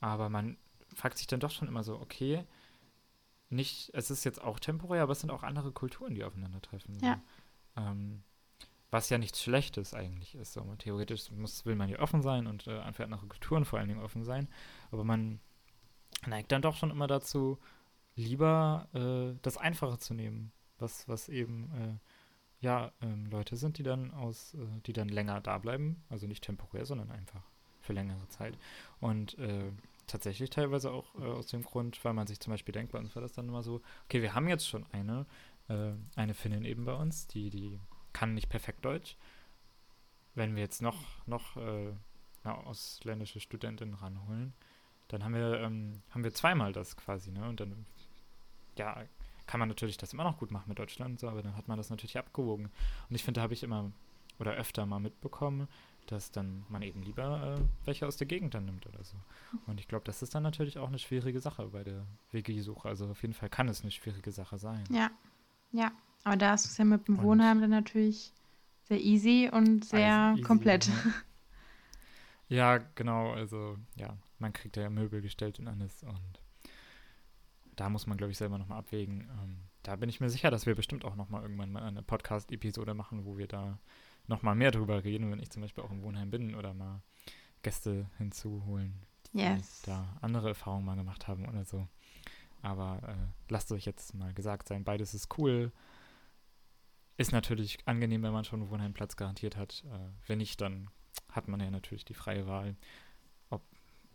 Aber 0.00 0.28
man 0.28 0.56
fragt 0.94 1.18
sich 1.18 1.26
dann 1.26 1.40
doch 1.40 1.50
schon 1.50 1.68
immer 1.68 1.82
so, 1.82 2.00
okay, 2.00 2.44
nicht, 3.50 3.90
es 3.92 4.10
ist 4.10 4.24
jetzt 4.24 4.42
auch 4.42 4.58
temporär, 4.58 5.02
aber 5.02 5.12
es 5.12 5.20
sind 5.20 5.30
auch 5.30 5.42
andere 5.42 5.72
Kulturen, 5.72 6.14
die 6.14 6.24
aufeinandertreffen. 6.24 6.98
Ja. 7.00 7.20
Ähm, 7.76 8.22
was 8.94 9.10
ja 9.10 9.18
nichts 9.18 9.42
Schlechtes 9.42 9.92
eigentlich 9.92 10.36
ist. 10.36 10.52
So, 10.52 10.62
theoretisch 10.78 11.28
muss, 11.32 11.66
will 11.66 11.74
man 11.74 11.88
ja 11.88 11.98
offen 11.98 12.22
sein 12.22 12.46
und 12.46 12.68
äh, 12.68 12.92
für 12.92 13.02
andere 13.02 13.26
Kulturen 13.26 13.64
vor 13.64 13.80
allen 13.80 13.88
Dingen 13.88 14.00
offen 14.00 14.22
sein. 14.22 14.48
Aber 14.92 15.02
man 15.02 15.40
neigt 16.28 16.52
dann 16.52 16.62
doch 16.62 16.76
schon 16.76 16.92
immer 16.92 17.08
dazu, 17.08 17.58
lieber 18.14 18.86
äh, 18.94 19.36
das 19.42 19.56
Einfache 19.56 19.98
zu 19.98 20.14
nehmen, 20.14 20.52
was, 20.78 21.08
was 21.08 21.28
eben 21.28 21.72
äh, 21.74 22.64
ja 22.64 22.92
ähm, 23.02 23.26
Leute 23.26 23.56
sind, 23.56 23.78
die 23.78 23.82
dann 23.82 24.12
aus, 24.12 24.54
äh, 24.54 24.58
die 24.86 24.92
dann 24.92 25.08
länger 25.08 25.40
da 25.40 25.58
bleiben, 25.58 26.04
also 26.08 26.28
nicht 26.28 26.44
temporär, 26.44 26.86
sondern 26.86 27.10
einfach 27.10 27.42
für 27.80 27.94
längere 27.94 28.28
Zeit. 28.28 28.56
Und 29.00 29.36
äh, 29.40 29.72
tatsächlich 30.06 30.50
teilweise 30.50 30.92
auch 30.92 31.16
äh, 31.16 31.24
aus 31.24 31.48
dem 31.48 31.64
Grund, 31.64 31.98
weil 32.04 32.12
man 32.12 32.28
sich 32.28 32.38
zum 32.38 32.52
Beispiel 32.52 32.72
denkt, 32.72 32.92
bei 32.92 33.00
uns 33.00 33.12
war 33.16 33.22
das 33.22 33.32
dann 33.32 33.48
immer 33.48 33.64
so, 33.64 33.82
okay, 34.04 34.22
wir 34.22 34.36
haben 34.36 34.46
jetzt 34.46 34.68
schon 34.68 34.86
eine, 34.92 35.26
eine 36.14 36.34
Finnin 36.34 36.66
eben 36.66 36.84
bei 36.84 36.92
uns, 36.92 37.26
die, 37.26 37.48
die 37.48 37.80
kann 38.14 38.32
nicht 38.32 38.48
perfekt 38.48 38.82
Deutsch. 38.84 39.16
Wenn 40.34 40.56
wir 40.56 40.62
jetzt 40.62 40.80
noch, 40.80 41.04
noch 41.26 41.58
äh, 41.58 41.92
eine 42.42 42.56
ausländische 42.66 43.40
Studentin 43.40 43.92
ranholen, 43.92 44.54
dann 45.08 45.22
haben 45.22 45.34
wir, 45.34 45.60
ähm, 45.60 46.00
haben 46.10 46.24
wir 46.24 46.32
zweimal 46.32 46.72
das 46.72 46.96
quasi, 46.96 47.30
ne? 47.30 47.46
Und 47.46 47.60
dann, 47.60 47.84
ja, 48.78 49.04
kann 49.46 49.60
man 49.60 49.68
natürlich 49.68 49.98
das 49.98 50.14
immer 50.14 50.24
noch 50.24 50.38
gut 50.38 50.50
machen 50.50 50.68
mit 50.68 50.78
Deutschland, 50.78 51.20
so, 51.20 51.28
aber 51.28 51.42
dann 51.42 51.54
hat 51.56 51.68
man 51.68 51.76
das 51.76 51.90
natürlich 51.90 52.16
abgewogen. 52.16 52.70
Und 53.10 53.14
ich 53.14 53.22
finde, 53.22 53.38
da 53.38 53.42
habe 53.42 53.52
ich 53.52 53.62
immer 53.62 53.92
oder 54.38 54.52
öfter 54.52 54.86
mal 54.86 54.98
mitbekommen, 54.98 55.68
dass 56.06 56.30
dann 56.32 56.64
man 56.68 56.82
eben 56.82 57.02
lieber 57.02 57.56
äh, 57.56 57.86
welche 57.86 58.06
aus 58.06 58.16
der 58.16 58.26
Gegend 58.26 58.54
dann 58.54 58.64
nimmt 58.64 58.86
oder 58.86 59.02
so. 59.04 59.16
Und 59.66 59.80
ich 59.80 59.88
glaube, 59.88 60.04
das 60.04 60.22
ist 60.22 60.34
dann 60.34 60.42
natürlich 60.42 60.78
auch 60.78 60.88
eine 60.88 60.98
schwierige 60.98 61.40
Sache 61.40 61.66
bei 61.68 61.84
der 61.84 62.06
WG-Suche. 62.32 62.88
Also 62.88 63.08
auf 63.08 63.22
jeden 63.22 63.34
Fall 63.34 63.48
kann 63.48 63.68
es 63.68 63.82
eine 63.82 63.90
schwierige 63.90 64.32
Sache 64.32 64.58
sein. 64.58 64.84
Ja, 64.90 65.10
ja, 65.72 65.92
Aber 66.24 66.36
da 66.36 66.54
ist 66.54 66.64
es 66.64 66.76
ja 66.78 66.84
mit 66.84 67.06
dem 67.06 67.18
und 67.18 67.24
Wohnheim 67.24 67.60
dann 67.60 67.70
natürlich 67.70 68.32
sehr 68.84 69.00
easy 69.00 69.50
und 69.52 69.84
sehr 69.84 70.32
easy, 70.34 70.42
komplett. 70.42 70.88
Ja. 72.48 72.76
ja, 72.76 72.84
genau. 72.94 73.32
Also, 73.32 73.76
ja, 73.96 74.16
man 74.38 74.52
kriegt 74.52 74.76
ja 74.76 74.90
Möbel 74.90 75.22
gestellt 75.22 75.58
und 75.58 75.68
alles. 75.68 76.02
Und 76.02 76.40
da 77.76 77.88
muss 77.88 78.06
man, 78.06 78.16
glaube 78.16 78.30
ich, 78.30 78.38
selber 78.38 78.58
nochmal 78.58 78.78
abwägen. 78.78 79.28
Ähm, 79.42 79.58
da 79.82 79.96
bin 79.96 80.08
ich 80.08 80.20
mir 80.20 80.30
sicher, 80.30 80.50
dass 80.50 80.66
wir 80.66 80.74
bestimmt 80.74 81.04
auch 81.04 81.14
nochmal 81.14 81.42
irgendwann 81.42 81.72
mal 81.72 81.82
eine 81.82 82.02
Podcast-Episode 82.02 82.94
machen, 82.94 83.24
wo 83.24 83.36
wir 83.36 83.46
da 83.46 83.78
nochmal 84.26 84.54
mehr 84.54 84.70
drüber 84.70 85.04
reden, 85.04 85.30
wenn 85.30 85.40
ich 85.40 85.50
zum 85.50 85.62
Beispiel 85.62 85.84
auch 85.84 85.90
im 85.90 86.02
Wohnheim 86.02 86.30
bin 86.30 86.54
oder 86.54 86.72
mal 86.72 87.02
Gäste 87.62 88.06
hinzuholen, 88.18 88.94
die 89.26 89.38
yes. 89.38 89.82
da 89.82 90.16
andere 90.20 90.48
Erfahrungen 90.48 90.86
mal 90.86 90.96
gemacht 90.96 91.28
haben 91.28 91.46
oder 91.46 91.64
so. 91.64 91.86
Aber 92.62 93.00
äh, 93.06 93.50
lasst 93.50 93.70
euch 93.72 93.84
jetzt 93.84 94.14
mal 94.14 94.32
gesagt 94.32 94.68
sein, 94.68 94.84
beides 94.84 95.12
ist 95.12 95.38
cool. 95.38 95.70
Ist 97.16 97.32
natürlich 97.32 97.78
angenehm, 97.86 98.22
wenn 98.22 98.32
man 98.32 98.44
schon 98.44 98.60
einen 98.60 98.70
Wohnheimplatz 98.70 99.16
garantiert 99.16 99.56
hat. 99.56 99.84
Äh, 99.86 100.28
wenn 100.28 100.38
nicht, 100.38 100.60
dann 100.60 100.90
hat 101.30 101.48
man 101.48 101.60
ja 101.60 101.70
natürlich 101.70 102.04
die 102.04 102.14
freie 102.14 102.46
Wahl, 102.46 102.76
ob 103.50 103.62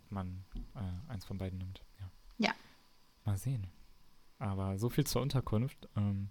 man 0.09 0.43
äh, 0.75 1.11
eins 1.11 1.25
von 1.25 1.37
beiden 1.37 1.59
nimmt. 1.59 1.83
Ja. 1.99 2.11
ja. 2.47 2.53
Mal 3.25 3.37
sehen. 3.37 3.67
Aber 4.37 4.77
so 4.77 4.89
viel 4.89 5.05
zur 5.05 5.21
Unterkunft. 5.21 5.87
Ähm, 5.95 6.29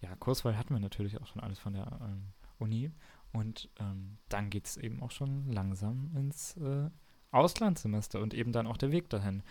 ja, 0.00 0.14
Kurswahl 0.16 0.56
hatten 0.56 0.74
wir 0.74 0.80
natürlich 0.80 1.20
auch 1.20 1.26
schon 1.26 1.42
alles 1.42 1.58
von 1.58 1.72
der 1.72 1.98
ähm, 2.00 2.32
Uni. 2.58 2.92
Und 3.32 3.68
ähm, 3.78 4.18
dann 4.28 4.50
geht 4.50 4.66
es 4.66 4.76
eben 4.76 5.02
auch 5.02 5.10
schon 5.10 5.50
langsam 5.50 6.10
ins 6.16 6.56
äh, 6.56 6.90
Auslandssemester 7.30 8.20
und 8.20 8.34
eben 8.34 8.52
dann 8.52 8.66
auch 8.66 8.76
der 8.76 8.92
Weg 8.92 9.10
dahin. 9.10 9.42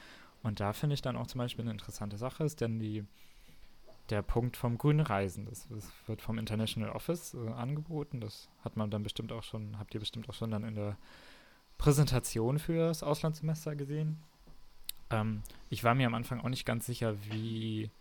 Und 0.44 0.60
da 0.60 0.74
finde 0.74 0.94
ich 0.96 1.02
dann 1.02 1.18
auch 1.18 1.28
zum 1.28 1.40
Beispiel 1.40 1.64
eine 1.64 1.72
interessante 1.72 2.18
Sache 2.18 2.44
ist 2.44 2.62
denn 2.62 2.80
die, 2.80 3.06
der 4.10 4.22
Punkt 4.22 4.58
vom 4.58 4.78
grünen 4.78 5.02
Reisen. 5.02 5.46
Das, 5.46 5.68
das 5.68 5.92
wird 6.06 6.22
vom 6.22 6.38
International 6.38 6.92
Office 6.92 7.34
äh, 7.34 7.50
angeboten. 7.50 8.20
Das 8.22 8.50
hat 8.64 8.78
man 8.78 8.90
dann 8.90 9.04
bestimmt 9.04 9.32
auch 9.32 9.44
schon, 9.44 9.78
habt 9.80 9.94
ihr 9.94 10.00
bestimmt 10.00 10.30
auch 10.30 10.34
schon 10.34 10.52
dann 10.52 10.64
in 10.64 10.76
der 10.76 10.98
Präsentation 11.78 12.60
für 12.60 12.88
das 12.88 13.04
Auslandssemester 13.04 13.76
gesehen. 13.76 14.18
Ähm, 15.10 15.44
ich 15.70 15.84
war 15.84 15.96
mir 15.96 16.08
am 16.08 16.16
Anfang 16.16 16.40
auch 16.42 16.50
nicht 16.50 16.66
ganz 16.66 16.86
sicher, 16.86 17.16
wie 17.26 17.92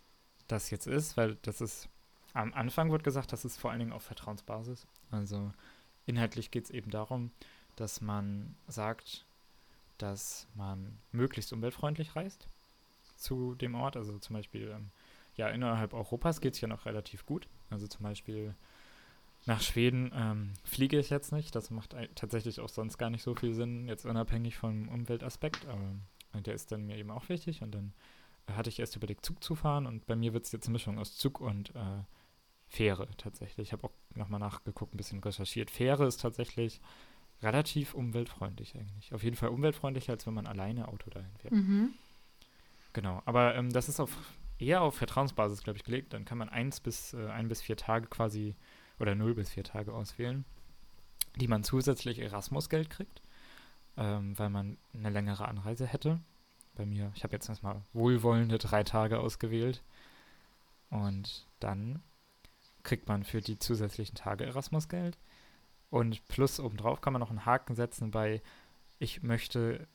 das 0.47 0.69
jetzt 0.69 0.87
ist, 0.87 1.17
weil 1.17 1.35
das 1.41 1.61
ist, 1.61 1.89
am 2.33 2.53
Anfang 2.53 2.91
wird 2.91 3.03
gesagt, 3.03 3.33
das 3.33 3.45
ist 3.45 3.57
vor 3.57 3.71
allen 3.71 3.79
Dingen 3.79 3.93
auf 3.93 4.03
Vertrauensbasis. 4.03 4.87
Also 5.11 5.51
inhaltlich 6.05 6.51
geht 6.51 6.65
es 6.65 6.71
eben 6.71 6.89
darum, 6.89 7.31
dass 7.75 8.01
man 8.01 8.55
sagt, 8.67 9.25
dass 9.97 10.47
man 10.55 10.97
möglichst 11.11 11.53
umweltfreundlich 11.53 12.15
reist 12.15 12.47
zu 13.15 13.55
dem 13.55 13.75
Ort. 13.75 13.97
Also 13.97 14.17
zum 14.19 14.35
Beispiel, 14.35 14.69
ähm, 14.69 14.91
ja, 15.37 15.47
innerhalb 15.49 15.93
Europas 15.93 16.41
geht 16.41 16.55
es 16.55 16.61
ja 16.61 16.67
noch 16.67 16.85
relativ 16.85 17.25
gut. 17.25 17.47
Also 17.69 17.87
zum 17.87 18.03
Beispiel 18.03 18.55
nach 19.45 19.61
Schweden 19.61 20.11
ähm, 20.13 20.53
fliege 20.63 20.99
ich 20.99 21.09
jetzt 21.09 21.31
nicht. 21.31 21.55
Das 21.55 21.69
macht 21.69 21.95
tatsächlich 22.15 22.59
auch 22.59 22.69
sonst 22.69 22.97
gar 22.97 23.09
nicht 23.09 23.23
so 23.23 23.35
viel 23.35 23.53
Sinn, 23.53 23.87
jetzt 23.87 24.05
unabhängig 24.05 24.57
vom 24.57 24.89
Umweltaspekt. 24.89 25.65
Aber 25.67 26.41
der 26.41 26.53
ist 26.53 26.71
dann 26.71 26.85
mir 26.85 26.97
eben 26.97 27.11
auch 27.11 27.29
wichtig. 27.29 27.61
Und 27.61 27.73
dann 27.73 27.93
hatte 28.51 28.69
ich 28.69 28.79
erst 28.79 28.95
überlegt, 28.95 29.25
Zug 29.25 29.43
zu 29.43 29.55
fahren. 29.55 29.85
Und 29.85 30.07
bei 30.07 30.15
mir 30.15 30.33
wird 30.33 30.45
es 30.45 30.51
jetzt 30.51 30.65
eine 30.65 30.73
Mischung 30.73 30.97
aus 30.97 31.15
Zug 31.15 31.39
und 31.39 31.73
äh, 31.75 32.03
Fähre 32.67 33.07
tatsächlich. 33.17 33.69
Ich 33.69 33.73
habe 33.73 33.85
auch 33.85 33.93
nochmal 34.15 34.39
nachgeguckt, 34.39 34.93
ein 34.93 34.97
bisschen 34.97 35.19
recherchiert. 35.19 35.71
Fähre 35.71 36.07
ist 36.07 36.19
tatsächlich 36.19 36.81
relativ 37.41 37.93
umweltfreundlich 37.93 38.75
eigentlich. 38.75 39.13
Auf 39.13 39.23
jeden 39.23 39.35
Fall 39.35 39.49
umweltfreundlicher, 39.49 40.13
als 40.13 40.25
wenn 40.25 40.33
man 40.33 40.47
alleine 40.47 40.87
Auto 40.87 41.09
dahin 41.09 41.35
fährt. 41.37 41.53
Mhm. 41.53 41.93
Genau, 42.93 43.21
aber 43.25 43.55
ähm, 43.55 43.71
das 43.71 43.89
ist 43.89 43.99
auf, 43.99 44.17
eher 44.59 44.81
auf 44.81 44.95
Vertrauensbasis, 44.95 45.63
glaube 45.63 45.77
ich, 45.77 45.83
gelegt. 45.83 46.13
Dann 46.13 46.25
kann 46.25 46.37
man 46.37 46.49
eins 46.49 46.79
bis, 46.79 47.13
äh, 47.13 47.27
ein 47.27 47.47
bis 47.47 47.61
vier 47.61 47.77
Tage 47.77 48.07
quasi 48.07 48.55
oder 48.99 49.15
null 49.15 49.35
bis 49.35 49.49
vier 49.49 49.63
Tage 49.63 49.93
auswählen, 49.93 50.45
die 51.35 51.47
man 51.47 51.63
zusätzlich 51.63 52.19
Erasmus-Geld 52.19 52.89
kriegt, 52.89 53.21
ähm, 53.97 54.37
weil 54.37 54.49
man 54.49 54.77
eine 54.93 55.09
längere 55.09 55.47
Anreise 55.47 55.85
hätte. 55.85 56.19
Bei 56.75 56.85
mir, 56.85 57.11
ich 57.15 57.23
habe 57.23 57.33
jetzt 57.33 57.49
erstmal 57.49 57.81
wohlwollende 57.93 58.57
drei 58.57 58.83
Tage 58.83 59.19
ausgewählt. 59.19 59.83
Und 60.89 61.45
dann 61.59 62.01
kriegt 62.83 63.07
man 63.07 63.23
für 63.23 63.41
die 63.41 63.59
zusätzlichen 63.59 64.15
Tage 64.15 64.45
Erasmus-Geld. 64.45 65.17
Und 65.89 66.25
plus 66.27 66.59
obendrauf 66.59 67.01
kann 67.01 67.13
man 67.13 67.19
noch 67.19 67.29
einen 67.29 67.45
Haken 67.45 67.75
setzen 67.75 68.11
bei, 68.11 68.41
ich 68.99 69.23
möchte 69.23 69.87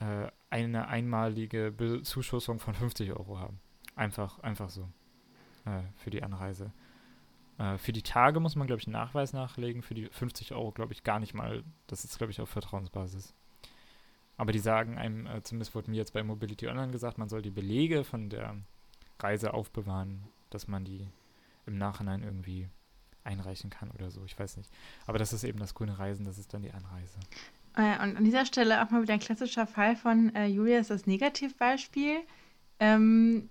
äh, 0.00 0.28
eine 0.48 0.88
einmalige 0.88 1.70
Bezuschussung 1.70 2.58
von 2.58 2.74
50 2.74 3.12
Euro 3.12 3.38
haben. 3.38 3.60
Einfach, 4.00 4.38
einfach 4.38 4.70
so. 4.70 4.88
Äh, 5.66 5.82
für 5.98 6.08
die 6.08 6.22
Anreise. 6.22 6.72
Äh, 7.58 7.76
für 7.76 7.92
die 7.92 8.00
Tage 8.00 8.40
muss 8.40 8.56
man, 8.56 8.66
glaube 8.66 8.80
ich, 8.80 8.86
einen 8.86 8.94
Nachweis 8.94 9.34
nachlegen. 9.34 9.82
Für 9.82 9.92
die 9.92 10.06
50 10.06 10.52
Euro, 10.52 10.72
glaube 10.72 10.94
ich, 10.94 11.04
gar 11.04 11.20
nicht 11.20 11.34
mal. 11.34 11.62
Das 11.86 12.02
ist, 12.04 12.16
glaube 12.16 12.30
ich, 12.30 12.40
auf 12.40 12.48
Vertrauensbasis. 12.48 13.34
Aber 14.38 14.52
die 14.52 14.58
sagen 14.58 14.96
einem, 14.96 15.26
äh, 15.26 15.42
zumindest 15.42 15.74
wurde 15.74 15.90
mir 15.90 15.98
jetzt 15.98 16.14
bei 16.14 16.22
Mobility 16.22 16.66
Online 16.66 16.90
gesagt, 16.92 17.18
man 17.18 17.28
soll 17.28 17.42
die 17.42 17.50
Belege 17.50 18.02
von 18.02 18.30
der 18.30 18.56
Reise 19.18 19.52
aufbewahren, 19.52 20.22
dass 20.48 20.66
man 20.66 20.86
die 20.86 21.06
im 21.66 21.76
Nachhinein 21.76 22.22
irgendwie 22.22 22.70
einreichen 23.22 23.68
kann 23.68 23.90
oder 23.90 24.10
so. 24.10 24.24
Ich 24.24 24.38
weiß 24.38 24.56
nicht. 24.56 24.70
Aber 25.06 25.18
das 25.18 25.34
ist 25.34 25.44
eben 25.44 25.58
das 25.58 25.74
grüne 25.74 25.98
Reisen, 25.98 26.24
das 26.24 26.38
ist 26.38 26.54
dann 26.54 26.62
die 26.62 26.72
Anreise. 26.72 27.18
Äh, 27.76 28.02
und 28.02 28.16
an 28.16 28.24
dieser 28.24 28.46
Stelle 28.46 28.82
auch 28.82 28.88
mal 28.88 29.02
wieder 29.02 29.12
ein 29.12 29.20
klassischer 29.20 29.66
Fall 29.66 29.94
von 29.94 30.34
äh, 30.34 30.46
Julias 30.46 30.88
das 30.88 31.06
Negativbeispiel. 31.06 32.22
Ähm, 32.78 33.50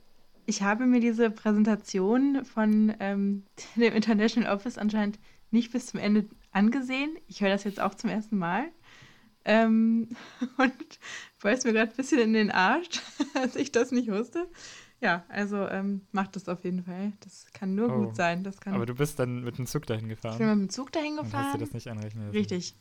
ich 0.50 0.64
habe 0.64 0.88
mir 0.88 1.00
diese 1.00 1.30
Präsentation 1.30 2.44
von 2.44 2.94
ähm, 3.00 3.44
dem 3.76 3.94
International 3.94 4.54
Office 4.54 4.78
anscheinend 4.78 5.20
nicht 5.52 5.72
bis 5.72 5.88
zum 5.88 6.00
Ende 6.00 6.28
angesehen. 6.52 7.16
Ich 7.28 7.42
höre 7.42 7.50
das 7.50 7.64
jetzt 7.64 7.80
auch 7.80 7.94
zum 7.94 8.10
ersten 8.10 8.38
Mal. 8.38 8.66
Ähm, 9.46 10.10
und 10.58 11.00
beißt 11.42 11.66
mir 11.66 11.74
gerade 11.74 11.92
ein 11.92 11.96
bisschen 11.96 12.20
in 12.20 12.34
den 12.34 12.52
Arsch, 12.52 13.02
dass 13.36 13.56
ich 13.56 13.72
das 13.72 13.92
nicht 13.92 14.10
wusste. 14.10 14.50
Ja, 15.02 15.24
also 15.30 15.68
ähm, 15.68 16.02
macht 16.12 16.36
das 16.36 16.50
auf 16.50 16.64
jeden 16.66 16.84
Fall. 16.84 17.14
Das 17.22 17.46
kann 17.54 17.76
nur 17.76 17.90
oh. 17.90 18.06
gut 18.06 18.16
sein. 18.16 18.44
Das 18.44 18.60
kann 18.60 18.74
Aber 18.74 18.86
du 18.86 18.96
bist 18.96 19.20
dann 19.20 19.44
mit 19.44 19.58
dem 19.58 19.66
Zug 19.66 19.86
dahin 19.86 20.10
gefahren. 20.10 20.34
Ich 20.34 20.40
bin 20.40 20.50
mit 20.50 20.68
dem 20.68 20.70
Zug 20.70 20.92
dahin 20.92 21.16
gefahren. 21.16 21.46
Und 21.46 21.46
hast 21.46 21.56
du 21.56 21.60
das 21.60 21.74
nicht 21.74 21.88
anrechnen 21.88 22.26
lassen? 22.26 22.38
Richtig. 22.38 22.76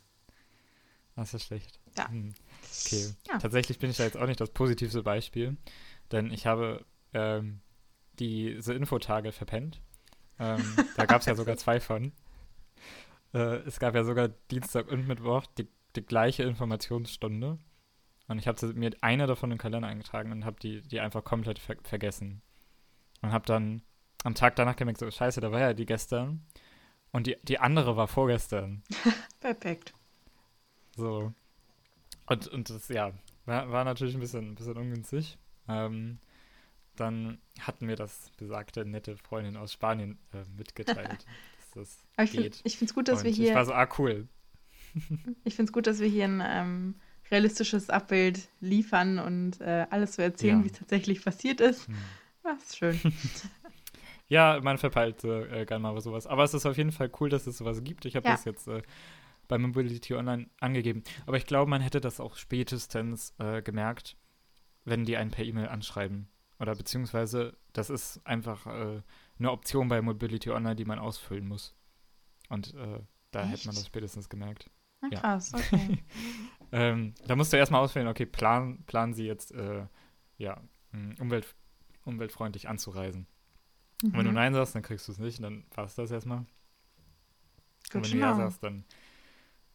Das 1.14 1.34
ist 1.34 1.44
schlecht. 1.44 1.78
Ja. 1.96 2.08
Hm. 2.08 2.32
Okay. 2.87 3.14
Ja. 3.28 3.38
Tatsächlich 3.38 3.78
bin 3.78 3.90
ich 3.90 3.98
da 3.98 4.04
jetzt 4.04 4.16
auch 4.16 4.26
nicht 4.26 4.40
das 4.40 4.50
positivste 4.50 5.02
Beispiel, 5.02 5.56
denn 6.10 6.32
ich 6.32 6.46
habe 6.46 6.84
ähm, 7.12 7.61
diese 8.19 8.75
Infotage 8.75 9.33
verpennt. 9.33 9.81
Ähm, 10.38 10.62
da 10.97 11.07
gab 11.07 11.21
es 11.21 11.27
ja 11.27 11.35
sogar 11.35 11.57
zwei 11.57 11.81
von. 11.81 12.12
Äh, 13.35 13.59
es 13.67 13.79
gab 13.79 13.95
ja 13.95 14.05
sogar 14.05 14.29
Dienstag 14.50 14.88
und 14.91 15.07
Mittwoch 15.07 15.47
die, 15.59 15.69
die 15.97 16.05
gleiche 16.05 16.43
Informationsstunde. 16.45 17.59
Und 18.29 18.38
ich 18.38 18.47
habe 18.47 18.75
mir 18.75 18.91
eine 19.00 19.27
davon 19.27 19.50
in 19.50 19.57
den 19.57 19.61
Kalender 19.61 19.88
eingetragen 19.88 20.33
und 20.33 20.45
habe 20.45 20.59
die, 20.61 20.83
die 20.83 21.00
einfach 21.00 21.25
komplett 21.25 21.59
ver 21.59 21.77
vergessen. 21.83 22.43
Und 23.23 23.33
habe 23.33 23.47
dann 23.47 23.83
am 24.25 24.35
Tag 24.35 24.57
danach 24.57 24.77
gemerkt, 24.77 24.99
so 24.99 25.11
scheiße, 25.11 25.41
da 25.41 25.50
war 25.50 25.61
ja 25.61 25.73
die 25.73 25.87
gestern. 25.87 26.45
Und 27.11 27.27
die, 27.27 27.37
die 27.43 27.59
andere 27.59 27.97
war 27.97 28.07
vorgestern. 28.07 28.83
Perfekt. 29.41 29.95
So. 30.95 31.33
Und, 32.27 32.49
und 32.49 32.69
das, 32.69 32.88
ja, 32.88 33.12
war, 33.47 33.71
war 33.71 33.85
natürlich 33.85 34.15
ein 34.15 34.21
bisschen, 34.21 34.50
ein 34.50 34.55
bisschen 34.55 34.77
ungünstig. 34.77 35.38
Ähm, 35.69 36.19
dann 36.99 37.38
hatten 37.61 37.88
wir 37.88 37.97
das 37.97 38.31
besagte 38.37 38.85
nette 38.85 39.17
Freundin 39.17 39.57
aus 39.57 39.73
Spanien 39.73 40.19
äh, 40.33 40.45
mitgeteilt. 40.57 41.25
dass 41.75 42.05
das 42.17 42.31
geht. 42.33 42.61
ich 42.64 42.76
finde 42.76 42.90
es 42.90 42.95
gut, 42.95 43.09
dass 43.09 43.19
und 43.21 43.25
wir 43.25 43.33
hier. 43.33 43.50
Ich 43.50 43.55
war 43.55 43.64
so, 43.64 43.73
ah, 43.73 43.88
cool. 43.99 44.28
ich 45.45 45.55
finde 45.55 45.71
es 45.71 45.73
gut, 45.73 45.87
dass 45.87 46.00
wir 46.00 46.09
hier 46.09 46.25
ein 46.25 46.43
ähm, 46.45 46.95
realistisches 47.31 47.90
Abbild 47.90 48.49
liefern 48.61 49.19
und 49.19 49.61
äh, 49.61 49.87
alles 49.90 50.14
so 50.14 50.23
erzählen, 50.23 50.59
ja. 50.59 50.64
wie 50.64 50.69
es 50.69 50.78
tatsächlich 50.78 51.25
passiert 51.25 51.61
ist. 51.61 51.87
Hm. 51.88 51.95
Das 52.43 52.52
ah, 52.52 52.57
ist 52.62 52.76
schön. 52.76 53.00
ja, 54.28 54.61
man 54.62 54.78
verpeilt 54.78 55.25
äh, 55.25 55.67
gerne 55.67 55.83
mal 55.83 56.00
sowas. 56.00 56.26
Aber 56.26 56.45
es 56.45 56.55
ist 56.55 56.67
auf 56.67 56.76
jeden 56.76 56.93
Fall 56.93 57.11
cool, 57.21 57.28
dass 57.28 57.47
es 57.47 57.59
sowas 57.59 57.85
gibt. 57.85 58.05
Ich 58.07 58.17
habe 58.17 58.26
ja. 58.26 58.33
das 58.33 58.45
jetzt 58.45 58.69
äh, 58.69 58.83
bei 59.49 59.59
Mobility 59.59 60.14
Online 60.14 60.49
angegeben. 60.61 61.02
Aber 61.26 61.37
ich 61.37 61.47
glaube, 61.47 61.71
man 61.71 61.83
hätte 61.83 62.00
das 62.00 62.21
auch 62.21 62.37
spätestens 62.37 63.35
äh, 63.38 63.62
gemerkt, 63.62 64.17
wenn 64.85 65.05
die 65.05 65.17
einen 65.17 65.31
per 65.31 65.45
E-Mail 65.45 65.69
anschreiben. 65.69 66.28
Oder 66.59 66.75
beziehungsweise, 66.75 67.57
das 67.73 67.91
ist 67.91 68.21
einfach 68.27 68.67
äh, 68.67 69.03
eine 69.38 69.53
Option 69.53 69.88
bei 69.88 70.03
Mobility 70.03 70.50
Online, 70.50 70.77
die 70.77 70.85
man 70.85 70.99
ausfüllen 70.99 71.47
muss. 71.47 71.77
Und 72.49 72.75
äh, 72.75 73.00
da 73.31 73.43
Echt? 73.43 73.53
hätte 73.53 73.67
man 73.69 73.77
das 73.77 73.87
spätestens 73.87 74.29
gemerkt. 74.29 74.71
Na, 75.00 75.09
krass, 75.11 75.53
ja. 75.53 75.59
okay. 75.59 75.99
ähm, 76.73 77.15
da 77.27 77.37
musst 77.37 77.53
du 77.53 77.57
erstmal 77.57 77.83
auswählen, 77.83 78.09
okay, 78.09 78.27
plan, 78.27 78.83
planen 78.87 79.15
sie 79.15 79.25
jetzt, 79.25 79.53
äh, 79.53 79.87
ja, 80.37 80.61
umwelt, 81.21 81.55
umweltfreundlich 82.05 82.69
anzureisen. 82.69 83.27
Mhm. 84.03 84.09
Und 84.09 84.15
wenn 84.15 84.25
du 84.25 84.31
mhm. 84.31 84.37
Nein 84.37 84.55
sagst, 84.55 84.75
dann 84.75 84.83
kriegst 84.83 85.07
du 85.07 85.12
es 85.12 85.19
nicht 85.19 85.38
und 85.38 85.43
dann 85.45 85.65
war 85.75 85.85
es 85.85 85.95
das 85.95 86.11
erstmal. 86.11 86.38
Gut 87.91 87.97
und 87.97 88.05
wenn 88.05 88.12
du 88.12 88.19
Ja 88.19 88.35
sagst, 88.35 88.62
dann 88.62 88.85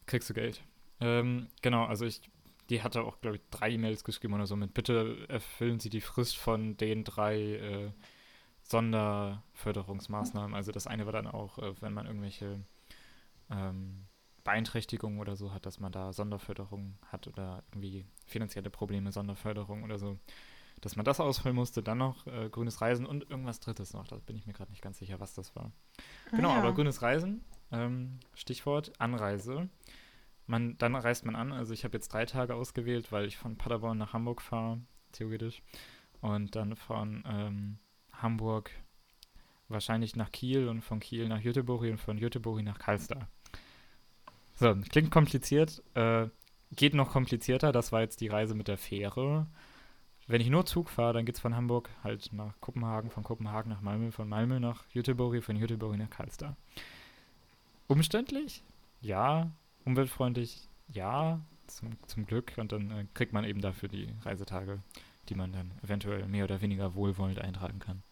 kriegst 0.06 0.30
du 0.30 0.34
Geld. 0.34 0.64
Ähm, 1.00 1.48
genau, 1.62 1.86
also 1.86 2.06
ich, 2.06 2.22
die 2.74 2.82
hatte 2.82 3.04
auch, 3.04 3.22
glaube 3.22 3.38
ich, 3.38 3.44
drei 3.52 3.70
E-Mails 3.70 4.04
geschrieben 4.04 4.34
oder 4.34 4.48
so 4.48 4.56
mit, 4.56 4.74
bitte 4.74 5.28
erfüllen 5.30 5.80
Sie 5.80 5.92
die 5.92 6.02
Frist 6.02 6.36
von 6.36 6.76
den 6.76 7.04
drei 7.04 7.38
äh, 7.38 7.92
Sonderförderungsmaßnahmen. 8.64 10.56
Also 10.56 10.72
das 10.72 10.88
eine 10.88 11.06
war 11.06 11.14
dann 11.14 11.28
auch, 11.28 11.60
äh, 11.60 11.80
wenn 11.82 11.94
man 11.94 12.08
irgendwelche 12.08 12.66
ähm, 13.52 14.08
Beeinträchtigungen 14.44 15.20
oder 15.20 15.36
so 15.36 15.54
hat, 15.54 15.68
dass 15.68 15.80
man 15.80 15.92
da 15.92 16.14
Sonderförderung 16.14 16.98
hat 17.12 17.28
oder 17.28 17.64
irgendwie 17.72 18.08
finanzielle 18.26 18.72
Probleme, 18.72 19.12
Sonderförderung 19.12 19.84
oder 19.84 20.00
so, 20.00 20.18
dass 20.82 20.96
man 20.96 21.06
das 21.06 21.20
ausfüllen 21.20 21.56
musste. 21.56 21.84
Dann 21.84 22.00
noch 22.00 22.26
äh, 22.26 22.50
grünes 22.50 22.82
Reisen 22.82 23.06
und 23.06 23.30
irgendwas 23.30 23.60
Drittes 23.60 23.94
noch. 23.94 24.08
Da 24.08 24.16
bin 24.16 24.36
ich 24.36 24.48
mir 24.48 24.54
gerade 24.54 24.72
nicht 24.72 24.82
ganz 24.82 24.98
sicher, 24.98 25.20
was 25.20 25.36
das 25.36 25.56
war. 25.56 25.72
Ah, 26.32 26.38
genau, 26.38 26.50
ja. 26.50 26.56
aber 26.56 26.74
grünes 26.74 27.04
Reisen, 27.04 27.46
ähm, 27.72 28.20
Stichwort 28.34 29.00
Anreise. 29.00 29.70
Man, 30.46 30.78
dann 30.78 30.96
reist 30.96 31.26
man 31.26 31.36
an. 31.36 31.52
Also 31.52 31.74
ich 31.74 31.84
habe 31.84 31.96
jetzt 31.96 32.10
drei 32.10 32.26
Tage 32.26 32.56
ausgewählt, 32.56 33.12
weil 33.12 33.26
ich 33.26 33.38
von 33.38 33.58
Paderborn 33.58 33.98
nach 33.98 34.14
Hamburg 34.14 34.42
fahre, 34.42 34.82
theoretisch. 35.12 35.62
Und 36.22 36.56
dann 36.56 36.76
von 36.76 37.24
ähm, 37.28 37.78
Hamburg 38.12 38.72
wahrscheinlich 39.70 40.16
nach 40.16 40.32
Kiel 40.32 40.68
und 40.68 40.82
von 40.82 41.00
Kiel 41.00 41.28
nach 41.28 41.42
Göteborg 41.42 41.84
und 41.84 41.98
von 41.98 42.20
Göteborg 42.20 42.62
nach 42.64 42.80
Karlstad. 42.80 43.28
So, 44.56 44.76
klingt 44.90 45.12
kompliziert. 45.12 45.82
Äh, 45.96 46.28
geht 46.72 46.94
noch 46.94 47.12
komplizierter. 47.12 47.72
Das 47.72 47.92
war 47.92 48.02
jetzt 48.02 48.22
die 48.22 48.28
Reise 48.28 48.56
mit 48.56 48.68
der 48.68 48.78
Fähre. 48.78 49.48
Wenn 50.28 50.42
ich 50.42 50.50
nur 50.50 50.66
Zug 50.66 50.90
fahre, 50.90 51.14
dann 51.14 51.26
geht 51.26 51.36
es 51.36 51.42
von 51.42 51.56
Hamburg 51.56 51.90
halt 52.04 52.32
nach 52.32 52.54
Kopenhagen, 52.62 53.10
von 53.10 53.24
Kopenhagen 53.24 53.70
nach 53.70 53.82
Malmö, 53.82 54.12
von 54.12 54.30
Malmö 54.30 54.60
nach 54.60 54.88
Göteborg, 54.94 55.44
von 55.44 55.60
Göteborg 55.60 55.98
nach 55.98 56.10
Karlstad. 56.10 56.56
Umständlich? 57.88 58.64
Ja. 59.02 59.52
Umweltfreundlich? 59.86 60.70
Ja. 60.90 61.42
Zum, 61.68 61.98
zum 62.08 62.26
Glück. 62.26 62.54
Und 62.58 62.72
dann 62.72 62.92
äh, 62.92 63.06
kriegt 63.14 63.34
man 63.34 63.46
eben 63.46 63.62
dafür 63.62 63.90
die 63.90 64.14
Reisetage, 64.24 64.80
die 65.30 65.36
man 65.36 65.52
dann 65.52 65.72
eventuell 65.84 66.28
mehr 66.28 66.44
oder 66.44 66.62
weniger 66.62 66.96
wohlwollend 66.96 67.40
eintragen 67.40 67.80
kann. 67.80 68.04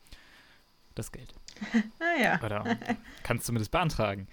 Das 0.95 1.11
Geld. 1.11 1.33
ah 1.99 2.21
ja. 2.21 2.41
Oder 2.43 2.77
kannst 3.23 3.45
zumindest 3.45 3.71
beantragen. 3.71 4.27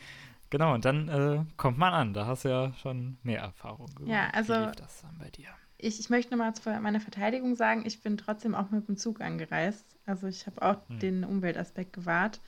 Genau, 0.50 0.74
und 0.74 0.84
dann 0.84 1.08
äh, 1.08 1.44
kommt 1.56 1.78
man 1.78 1.92
an. 1.92 2.14
Da 2.14 2.26
hast 2.26 2.44
du 2.44 2.48
ja 2.48 2.72
schon 2.74 3.18
mehr 3.22 3.40
Erfahrung. 3.40 3.90
Ja, 4.06 4.30
also. 4.30 4.54
Wie 4.54 4.66
lief 4.66 4.76
das 4.76 5.02
dann 5.02 5.18
bei 5.18 5.30
dir? 5.30 5.48
Ich, 5.76 6.00
ich 6.00 6.10
möchte 6.10 6.32
nochmal 6.32 6.54
zu 6.54 6.68
meiner 6.80 7.00
Verteidigung 7.00 7.54
sagen, 7.54 7.84
ich 7.86 8.02
bin 8.02 8.16
trotzdem 8.16 8.54
auch 8.54 8.70
mit 8.70 8.88
dem 8.88 8.96
Zug 8.96 9.20
angereist. 9.20 9.86
Also 10.06 10.26
ich 10.26 10.46
habe 10.46 10.62
auch 10.62 10.88
hm. 10.88 10.98
den 10.98 11.24
Umweltaspekt 11.24 11.92
gewahrt. 11.92 12.40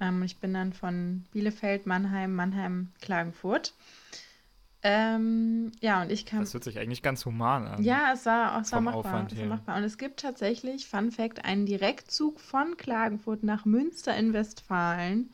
Ähm, 0.00 0.22
ich 0.22 0.38
bin 0.38 0.54
dann 0.54 0.72
von 0.72 1.24
Bielefeld, 1.32 1.86
Mannheim, 1.86 2.34
Mannheim, 2.34 2.90
Klagenfurt. 3.00 3.74
Ähm, 4.82 5.72
ja, 5.80 6.02
und 6.02 6.12
ich 6.12 6.26
kam. 6.26 6.40
Das 6.40 6.52
hört 6.52 6.64
sich 6.64 6.78
eigentlich 6.78 7.02
ganz 7.02 7.24
human 7.24 7.66
an. 7.66 7.82
Ja, 7.82 8.12
es 8.12 8.26
war, 8.26 8.60
es 8.60 8.70
war 8.70 8.82
machbar, 8.82 9.26
es 9.30 9.38
war 9.38 9.46
machbar. 9.46 9.76
Und 9.78 9.84
es 9.84 9.96
gibt 9.96 10.20
tatsächlich, 10.20 10.86
Fun 10.86 11.10
Fact, 11.10 11.44
einen 11.44 11.64
Direktzug 11.64 12.38
von 12.38 12.76
Klagenfurt 12.76 13.42
nach 13.42 13.64
Münster 13.64 14.14
in 14.16 14.34
Westfalen. 14.34 15.30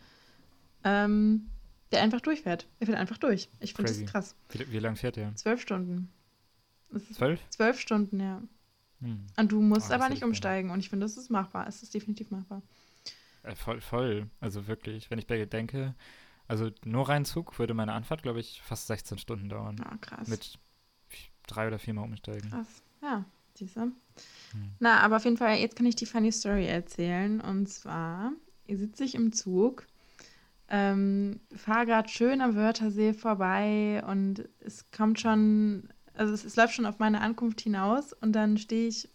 Ähm, 0.85 1.51
der 1.93 2.03
einfach 2.03 2.21
durchfährt. 2.21 2.69
Er 2.79 2.87
fährt 2.87 2.99
einfach 2.99 3.19
durch. 3.19 3.49
Ich 3.59 3.75
finde 3.75 3.93
das 3.93 4.05
krass. 4.07 4.37
Wie, 4.51 4.71
wie 4.71 4.79
lange 4.79 4.97
fährt 4.97 5.17
der? 5.17 5.35
Zwölf 5.35 5.61
Stunden. 5.61 6.13
Zwölf? 7.13 7.41
Zwölf 7.51 7.81
Stunden, 7.81 8.21
ja. 8.21 8.43
Hm. 9.01 9.27
Und 9.37 9.53
du 9.53 9.61
musst 9.61 9.91
oh, 9.91 9.95
aber 9.95 10.09
nicht 10.09 10.23
umsteigen. 10.23 10.71
Und 10.71 10.81
ich 10.81 10.91
finde, 10.91 11.05
das 11.05 11.17
ist 11.17 11.31
machbar. 11.31 11.67
Es 11.67 11.83
ist 11.83 11.95
definitiv 11.95 12.31
machbar. 12.31 12.63
Äh, 13.43 13.55
voll, 13.55 13.81
voll. 13.81 14.29
Also 14.41 14.67
wirklich, 14.67 15.11
wenn 15.11 15.19
ich 15.19 15.27
bei 15.27 15.37
dir 15.37 15.47
denke, 15.47 15.95
also 16.49 16.71
nur 16.85 17.09
rein 17.09 17.25
Zug 17.25 17.59
würde 17.59 17.75
meine 17.75 17.93
Anfahrt, 17.93 18.23
glaube 18.23 18.41
ich, 18.41 18.61
fast 18.63 18.87
16 18.89 19.19
Stunden 19.19 19.49
dauern. 19.49 19.77
Ah, 19.85 19.97
krass. 20.01 20.29
Mit 20.29 20.59
drei 21.47 21.69
oder 21.69 21.79
viermal 21.79 22.05
umsteigen. 22.05 22.51
Krass. 22.51 22.83
Ja, 23.03 23.25
du. 23.59 23.67
Hm. 23.67 23.93
Na, 24.79 25.01
aber 25.01 25.17
auf 25.17 25.25
jeden 25.25 25.37
Fall, 25.37 25.59
jetzt 25.59 25.77
kann 25.77 25.87
ich 25.87 25.97
die 25.97 26.07
funny 26.07 26.33
Story 26.33 26.67
erzählen. 26.67 27.41
Und 27.41 27.69
zwar 27.69 28.33
sitze 28.69 29.05
ich 29.05 29.15
im 29.15 29.33
Zug 29.33 29.87
ähm, 30.71 31.41
fahre 31.53 31.85
gerade 31.85 32.09
schön 32.09 32.41
am 32.41 32.55
Wörthersee 32.55 33.13
vorbei 33.13 34.03
und 34.07 34.49
es 34.61 34.89
kommt 34.93 35.21
schon, 35.21 35.89
also 36.15 36.33
es, 36.33 36.45
es 36.45 36.55
läuft 36.55 36.75
schon 36.75 36.87
auf 36.87 37.01
meine 37.01 37.21
Ankunft 37.21 37.61
hinaus 37.61 38.13
und 38.13 38.33
dann 38.33 38.57
stehe 38.57 38.87
ich, 38.87 39.09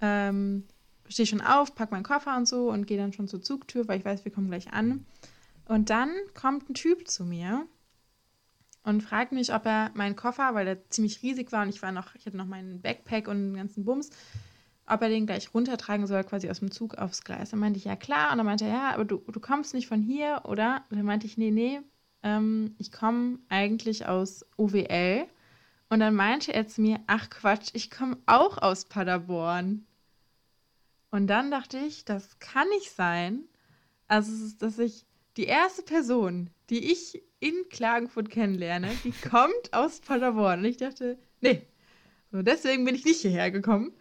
ähm, 0.00 0.64
stehe 1.08 1.26
schon 1.26 1.40
auf, 1.40 1.74
packe 1.74 1.92
meinen 1.92 2.04
Koffer 2.04 2.36
und 2.36 2.46
so 2.46 2.70
und 2.70 2.86
gehe 2.86 2.98
dann 2.98 3.12
schon 3.12 3.28
zur 3.28 3.42
Zugtür, 3.42 3.88
weil 3.88 3.98
ich 3.98 4.04
weiß, 4.04 4.24
wir 4.24 4.32
kommen 4.32 4.48
gleich 4.48 4.72
an. 4.72 5.04
Und 5.66 5.90
dann 5.90 6.10
kommt 6.34 6.68
ein 6.68 6.74
Typ 6.74 7.08
zu 7.08 7.24
mir 7.24 7.66
und 8.82 9.02
fragt 9.02 9.32
mich, 9.32 9.54
ob 9.54 9.64
er 9.66 9.90
meinen 9.94 10.16
Koffer, 10.16 10.54
weil 10.54 10.66
der 10.66 10.90
ziemlich 10.90 11.22
riesig 11.22 11.52
war 11.52 11.62
und 11.62 11.70
ich 11.70 11.82
war 11.82 11.92
noch, 11.92 12.14
ich 12.14 12.26
hatte 12.26 12.36
noch 12.36 12.46
meinen 12.46 12.80
Backpack 12.82 13.28
und 13.28 13.52
den 13.52 13.56
ganzen 13.56 13.84
Bums, 13.84 14.10
ob 14.86 15.00
er 15.00 15.08
den 15.08 15.26
gleich 15.26 15.52
runtertragen 15.54 16.06
soll, 16.06 16.24
quasi 16.24 16.50
aus 16.50 16.58
dem 16.58 16.70
Zug 16.70 16.96
aufs 16.96 17.24
Gleis. 17.24 17.50
Dann 17.50 17.60
meinte 17.60 17.78
ich, 17.78 17.86
ja 17.86 17.96
klar. 17.96 18.32
Und 18.32 18.38
dann 18.38 18.46
meinte 18.46 18.66
er, 18.66 18.70
ja, 18.70 18.90
aber 18.92 19.06
du, 19.06 19.16
du 19.16 19.40
kommst 19.40 19.72
nicht 19.72 19.88
von 19.88 20.02
hier, 20.02 20.42
oder? 20.44 20.84
Und 20.90 20.98
dann 20.98 21.06
meinte 21.06 21.26
ich, 21.26 21.38
nee, 21.38 21.50
nee, 21.50 21.80
ähm, 22.22 22.74
ich 22.78 22.92
komme 22.92 23.38
eigentlich 23.48 24.06
aus 24.06 24.44
OWL. 24.58 25.26
Und 25.88 26.00
dann 26.00 26.14
meinte 26.14 26.52
er 26.52 26.66
zu 26.66 26.82
mir, 26.82 27.00
ach 27.06 27.30
Quatsch, 27.30 27.70
ich 27.72 27.90
komme 27.90 28.18
auch 28.26 28.58
aus 28.58 28.84
Paderborn. 28.84 29.86
Und 31.14 31.28
dann 31.28 31.52
dachte 31.52 31.78
ich, 31.78 32.04
das 32.04 32.40
kann 32.40 32.68
nicht 32.70 32.90
sein. 32.90 33.44
Also, 34.08 34.32
dass 34.58 34.80
ich 34.80 35.06
die 35.36 35.44
erste 35.44 35.82
Person, 35.82 36.50
die 36.70 36.90
ich 36.90 37.22
in 37.38 37.54
Klagenfurt 37.70 38.30
kennenlerne, 38.30 38.90
die 39.04 39.12
kommt 39.30 39.72
aus 39.72 40.00
Paderborn. 40.00 40.58
Und 40.58 40.64
ich 40.64 40.78
dachte, 40.78 41.16
nee, 41.40 41.62
so 42.32 42.42
deswegen 42.42 42.84
bin 42.84 42.96
ich 42.96 43.04
nicht 43.04 43.20
hierher 43.20 43.52
gekommen. 43.52 43.92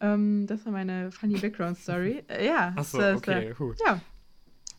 Ähm, 0.00 0.46
das 0.46 0.64
war 0.64 0.72
meine 0.72 1.12
funny 1.12 1.36
Background 1.36 1.76
Story. 1.76 2.24
Äh, 2.28 2.46
ja. 2.46 2.72
Achso, 2.76 2.96
okay, 3.12 3.50
äh, 3.50 3.52
gut. 3.52 3.76
Ja. 3.84 4.00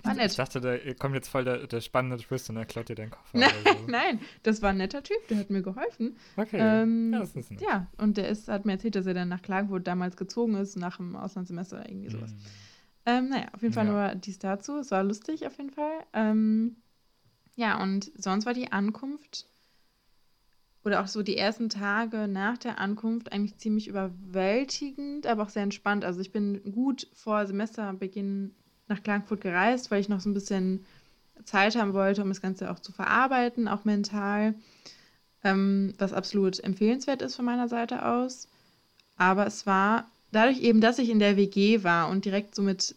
War 0.05 0.13
nett. 0.13 0.31
Ich 0.31 0.37
dachte, 0.37 0.61
da 0.61 0.77
kommt 0.93 1.15
jetzt 1.15 1.27
voll 1.27 1.43
der, 1.43 1.67
der 1.67 1.81
spannende 1.81 2.17
Twist 2.17 2.49
und 2.49 2.57
er 2.57 2.65
klaut 2.65 2.89
dir 2.89 2.95
deinen 2.95 3.11
Koffer. 3.11 3.29
Nein, 3.37 3.51
so. 3.65 3.85
nein, 3.87 4.19
das 4.43 4.61
war 4.61 4.69
ein 4.71 4.77
netter 4.77 5.03
Typ, 5.03 5.27
der 5.29 5.37
hat 5.37 5.49
mir 5.49 5.61
geholfen. 5.61 6.17
Okay. 6.37 6.57
Ähm, 6.59 7.13
ja, 7.13 7.19
das 7.19 7.35
ist 7.35 7.51
nett. 7.51 7.61
ja, 7.61 7.87
und 7.97 8.17
der 8.17 8.29
ist, 8.29 8.47
hat 8.47 8.65
mir 8.65 8.73
erzählt, 8.73 8.95
dass 8.95 9.05
er 9.05 9.13
dann 9.13 9.29
nach 9.29 9.41
Klagenfurt 9.41 9.87
damals 9.87 10.17
gezogen 10.17 10.55
ist, 10.55 10.75
nach 10.75 10.97
dem 10.97 11.15
Auslandssemester 11.15 11.77
oder 11.77 11.89
irgendwie 11.89 12.09
sowas. 12.09 12.31
Mm. 12.31 12.35
Ähm, 13.07 13.29
naja, 13.29 13.47
auf 13.53 13.61
jeden 13.61 13.73
Fall 13.73 13.85
ja. 13.85 13.91
nur 13.91 14.15
dies 14.15 14.39
dazu. 14.39 14.77
Es 14.77 14.91
war 14.91 15.03
lustig 15.03 15.45
auf 15.45 15.57
jeden 15.57 15.71
Fall. 15.71 16.03
Ähm, 16.13 16.77
ja, 17.55 17.81
und 17.81 18.11
sonst 18.17 18.45
war 18.45 18.53
die 18.53 18.71
Ankunft 18.71 19.45
oder 20.83 21.01
auch 21.01 21.07
so 21.07 21.23
die 21.23 21.37
ersten 21.37 21.69
Tage 21.69 22.27
nach 22.27 22.57
der 22.57 22.79
Ankunft 22.79 23.31
eigentlich 23.31 23.57
ziemlich 23.57 23.87
überwältigend, 23.87 25.25
aber 25.25 25.43
auch 25.43 25.49
sehr 25.49 25.63
entspannt. 25.63 26.05
Also 26.05 26.21
ich 26.21 26.31
bin 26.31 26.61
gut 26.71 27.07
vor 27.13 27.45
Semesterbeginn 27.47 28.53
nach 28.87 29.03
Klagenfurt 29.03 29.41
gereist, 29.41 29.91
weil 29.91 30.01
ich 30.01 30.09
noch 30.09 30.19
so 30.19 30.29
ein 30.29 30.33
bisschen 30.33 30.85
Zeit 31.43 31.75
haben 31.75 31.93
wollte, 31.93 32.21
um 32.21 32.29
das 32.29 32.41
Ganze 32.41 32.71
auch 32.71 32.79
zu 32.79 32.91
verarbeiten, 32.91 33.67
auch 33.67 33.85
mental, 33.85 34.55
ähm, 35.43 35.93
was 35.97 36.13
absolut 36.13 36.59
empfehlenswert 36.59 37.21
ist 37.21 37.35
von 37.35 37.45
meiner 37.45 37.67
Seite 37.67 38.05
aus. 38.05 38.47
Aber 39.17 39.45
es 39.45 39.65
war 39.65 40.09
dadurch 40.31 40.61
eben, 40.61 40.81
dass 40.81 40.99
ich 40.99 41.09
in 41.09 41.19
der 41.19 41.37
WG 41.37 41.83
war 41.83 42.09
und 42.09 42.25
direkt 42.25 42.55
so 42.55 42.61
mit 42.61 42.95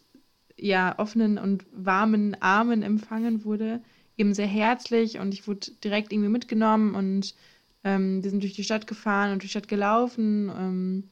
ja, 0.57 0.97
offenen 0.97 1.37
und 1.37 1.65
warmen 1.71 2.35
Armen 2.41 2.83
empfangen 2.83 3.45
wurde, 3.45 3.81
eben 4.17 4.33
sehr 4.33 4.47
herzlich 4.47 5.19
und 5.19 5.33
ich 5.33 5.47
wurde 5.47 5.71
direkt 5.83 6.11
irgendwie 6.11 6.29
mitgenommen 6.29 6.95
und 6.95 7.33
ähm, 7.85 8.21
wir 8.21 8.29
sind 8.29 8.43
durch 8.43 8.53
die 8.53 8.65
Stadt 8.65 8.87
gefahren 8.87 9.31
und 9.31 9.41
durch 9.41 9.51
die 9.51 9.57
Stadt 9.57 9.69
gelaufen. 9.69 10.49
Ähm, 10.49 11.09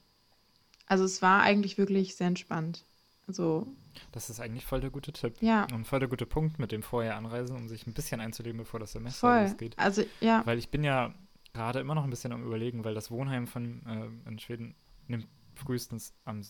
also 0.85 1.05
es 1.05 1.21
war 1.21 1.41
eigentlich 1.41 1.77
wirklich 1.77 2.15
sehr 2.15 2.27
entspannt. 2.27 2.83
Also 3.27 3.67
das 4.11 4.29
ist 4.29 4.39
eigentlich 4.39 4.65
voll 4.65 4.81
der 4.81 4.89
gute 4.89 5.11
Tipp. 5.13 5.35
Ja. 5.41 5.67
Und 5.73 5.85
voll 5.85 5.99
der 5.99 6.09
gute 6.09 6.25
Punkt 6.25 6.59
mit 6.59 6.71
dem 6.71 6.83
vorher 6.83 7.15
anreisen, 7.15 7.55
um 7.55 7.67
sich 7.67 7.87
ein 7.87 7.93
bisschen 7.93 8.19
einzuleben, 8.19 8.59
bevor 8.59 8.79
das 8.79 8.93
Semester 8.93 9.27
voll. 9.27 9.41
losgeht. 9.43 9.77
Also 9.77 10.03
ja. 10.21 10.45
Weil 10.45 10.57
ich 10.57 10.69
bin 10.69 10.83
ja 10.83 11.13
gerade 11.53 11.79
immer 11.79 11.95
noch 11.95 12.03
ein 12.03 12.09
bisschen 12.09 12.31
am 12.31 12.43
überlegen, 12.43 12.83
weil 12.83 12.93
das 12.93 13.11
Wohnheim 13.11 13.47
von 13.47 13.85
äh, 13.85 14.29
in 14.29 14.39
Schweden 14.39 14.75
nimmt 15.07 15.27
frühestens 15.55 16.13
am 16.25 16.41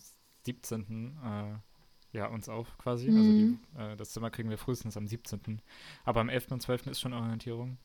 17. 0.46 1.18
Äh, 1.24 2.18
ja, 2.18 2.28
uns 2.28 2.50
auf 2.50 2.78
quasi. 2.78 3.10
Mhm. 3.10 3.18
Also 3.18 3.32
die, 3.32 3.44
mhm. 3.44 3.60
äh, 3.78 3.96
das 3.98 4.12
Zimmer 4.12 4.30
kriegen 4.30 4.50
wir 4.50 4.58
frühestens 4.58 4.98
am 4.98 5.08
17. 5.08 5.62
Aber 6.06 6.22
am 6.22 6.30
11. 6.30 6.52
und 6.52 6.62
12. 6.62 6.88
ist 6.88 7.00
schon 7.00 7.14
Orientierung 7.14 7.78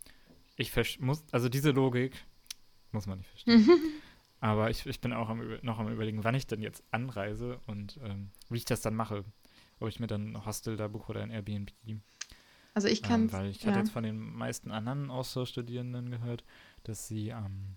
ich 0.57 1.01
muss, 1.01 1.25
also 1.33 1.49
diese 1.49 1.71
Logik 1.71 2.25
muss 2.93 3.07
man 3.07 3.19
nicht 3.19 3.31
verstehen. 3.31 3.69
Aber 4.41 4.71
ich, 4.71 4.87
ich 4.87 5.01
bin 5.01 5.13
auch 5.13 5.29
am, 5.29 5.59
noch 5.63 5.79
am 5.79 5.89
überlegen, 5.89 6.25
wann 6.25 6.35
ich 6.35 6.47
denn 6.47 6.61
jetzt 6.61 6.83
anreise 6.91 7.61
und 7.67 8.01
ähm, 8.03 8.31
wie 8.51 8.59
ich 8.59 8.65
das 8.65 8.81
dann 8.81 8.95
mache. 8.95 9.25
Ob 9.83 9.89
ich 9.89 10.01
mir 10.01 10.07
dann 10.07 10.33
ein 10.33 10.47
Hostel 10.47 10.77
da 10.77 10.89
buche 10.89 11.11
oder 11.11 11.23
ein 11.23 11.31
Airbnb. 11.31 11.73
Also 12.75 12.89
ich 12.89 13.03
kann 13.03 13.23
ähm, 13.23 13.33
Weil 13.33 13.51
ich 13.51 13.63
ja. 13.63 13.71
hatte 13.71 13.81
jetzt 13.81 13.91
von 13.91 14.05
den 14.05 14.17
meisten 14.19 14.71
anderen 14.71 15.11
Austauschstudierenden 15.11 16.11
gehört, 16.11 16.45
dass 16.85 17.09
sie 17.09 17.29
ähm, 17.31 17.77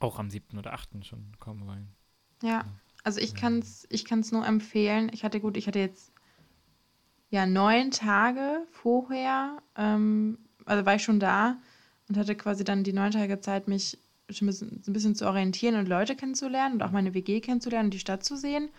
auch 0.00 0.18
am 0.18 0.30
7. 0.30 0.58
oder 0.58 0.72
8. 0.72 1.04
schon 1.04 1.32
kommen 1.38 1.66
wollen. 1.66 1.88
Ja, 2.42 2.64
also 3.04 3.20
ich 3.20 3.34
kann 3.34 3.58
es 3.58 3.86
ich 3.90 4.04
kann's 4.04 4.32
nur 4.32 4.46
empfehlen. 4.46 5.10
Ich 5.12 5.22
hatte 5.22 5.40
gut, 5.40 5.56
ich 5.56 5.66
hatte 5.66 5.78
jetzt 5.78 6.12
ja 7.30 7.46
neun 7.46 7.90
Tage 7.90 8.66
vorher, 8.72 9.58
ähm, 9.76 10.38
also 10.64 10.86
war 10.86 10.94
ich 10.94 11.02
schon 11.02 11.20
da 11.20 11.58
und 12.08 12.16
hatte 12.16 12.34
quasi 12.34 12.64
dann 12.64 12.84
die 12.84 12.92
neun 12.92 13.10
Tage 13.10 13.40
Zeit, 13.40 13.68
mich 13.68 13.98
ein 14.30 14.46
bisschen, 14.46 14.82
ein 14.86 14.92
bisschen 14.92 15.14
zu 15.14 15.26
orientieren 15.26 15.76
und 15.76 15.88
Leute 15.88 16.16
kennenzulernen 16.16 16.76
und 16.76 16.82
auch 16.82 16.90
meine 16.90 17.14
WG 17.14 17.40
kennenzulernen 17.40 17.86
und 17.86 17.94
die 17.94 17.98
Stadt 17.98 18.24
zu 18.24 18.36
sehen. 18.36 18.70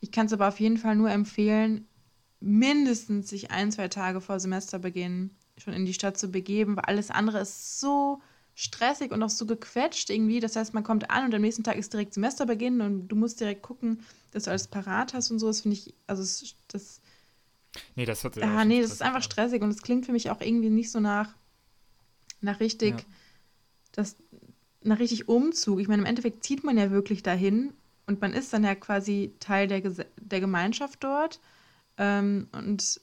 Ich 0.00 0.12
kann 0.12 0.26
es 0.26 0.32
aber 0.32 0.48
auf 0.48 0.60
jeden 0.60 0.78
Fall 0.78 0.96
nur 0.96 1.10
empfehlen, 1.10 1.86
mindestens 2.40 3.28
sich 3.28 3.50
ein, 3.50 3.70
zwei 3.70 3.88
Tage 3.88 4.20
vor 4.20 4.40
Semesterbeginn 4.40 5.30
schon 5.58 5.74
in 5.74 5.84
die 5.84 5.94
Stadt 5.94 6.18
zu 6.18 6.28
begeben, 6.28 6.76
weil 6.76 6.84
alles 6.84 7.10
andere 7.10 7.40
ist 7.40 7.80
so 7.80 8.20
stressig 8.54 9.12
und 9.12 9.22
auch 9.22 9.30
so 9.30 9.46
gequetscht 9.46 10.10
irgendwie. 10.10 10.40
Das 10.40 10.56
heißt, 10.56 10.74
man 10.74 10.84
kommt 10.84 11.10
an 11.10 11.26
und 11.26 11.34
am 11.34 11.42
nächsten 11.42 11.64
Tag 11.64 11.76
ist 11.76 11.92
direkt 11.92 12.14
Semesterbeginn 12.14 12.80
und 12.80 13.08
du 13.08 13.16
musst 13.16 13.40
direkt 13.40 13.62
gucken, 13.62 14.02
dass 14.32 14.44
du 14.44 14.50
alles 14.50 14.68
parat 14.68 15.14
hast 15.14 15.30
und 15.30 15.38
so. 15.38 15.46
Das 15.46 15.60
finde 15.60 15.76
ich, 15.76 15.94
also 16.06 16.22
das. 16.68 17.00
Nee, 17.94 18.04
das 18.04 18.24
wird 18.24 18.42
Ah, 18.42 18.64
nee, 18.64 18.82
das 18.82 18.90
ist 18.90 19.02
einfach 19.02 19.22
stressig 19.22 19.62
und 19.62 19.70
es 19.70 19.82
klingt 19.82 20.06
für 20.06 20.12
mich 20.12 20.30
auch 20.30 20.40
irgendwie 20.40 20.70
nicht 20.70 20.90
so 20.90 20.98
nach, 20.98 21.34
nach 22.40 22.58
richtig, 22.58 22.90
ja. 22.98 23.04
das, 23.92 24.16
nach 24.82 24.98
richtig 24.98 25.28
Umzug. 25.28 25.78
Ich 25.78 25.88
meine, 25.88 26.02
im 26.02 26.06
Endeffekt 26.06 26.44
zieht 26.44 26.64
man 26.64 26.76
ja 26.76 26.90
wirklich 26.90 27.22
dahin 27.22 27.72
und 28.10 28.20
man 28.20 28.32
ist 28.32 28.52
dann 28.52 28.64
ja 28.64 28.74
quasi 28.74 29.36
Teil 29.38 29.68
der, 29.68 29.80
der 30.16 30.40
Gemeinschaft 30.40 31.04
dort. 31.04 31.38
Ähm, 31.96 32.48
und 32.50 33.00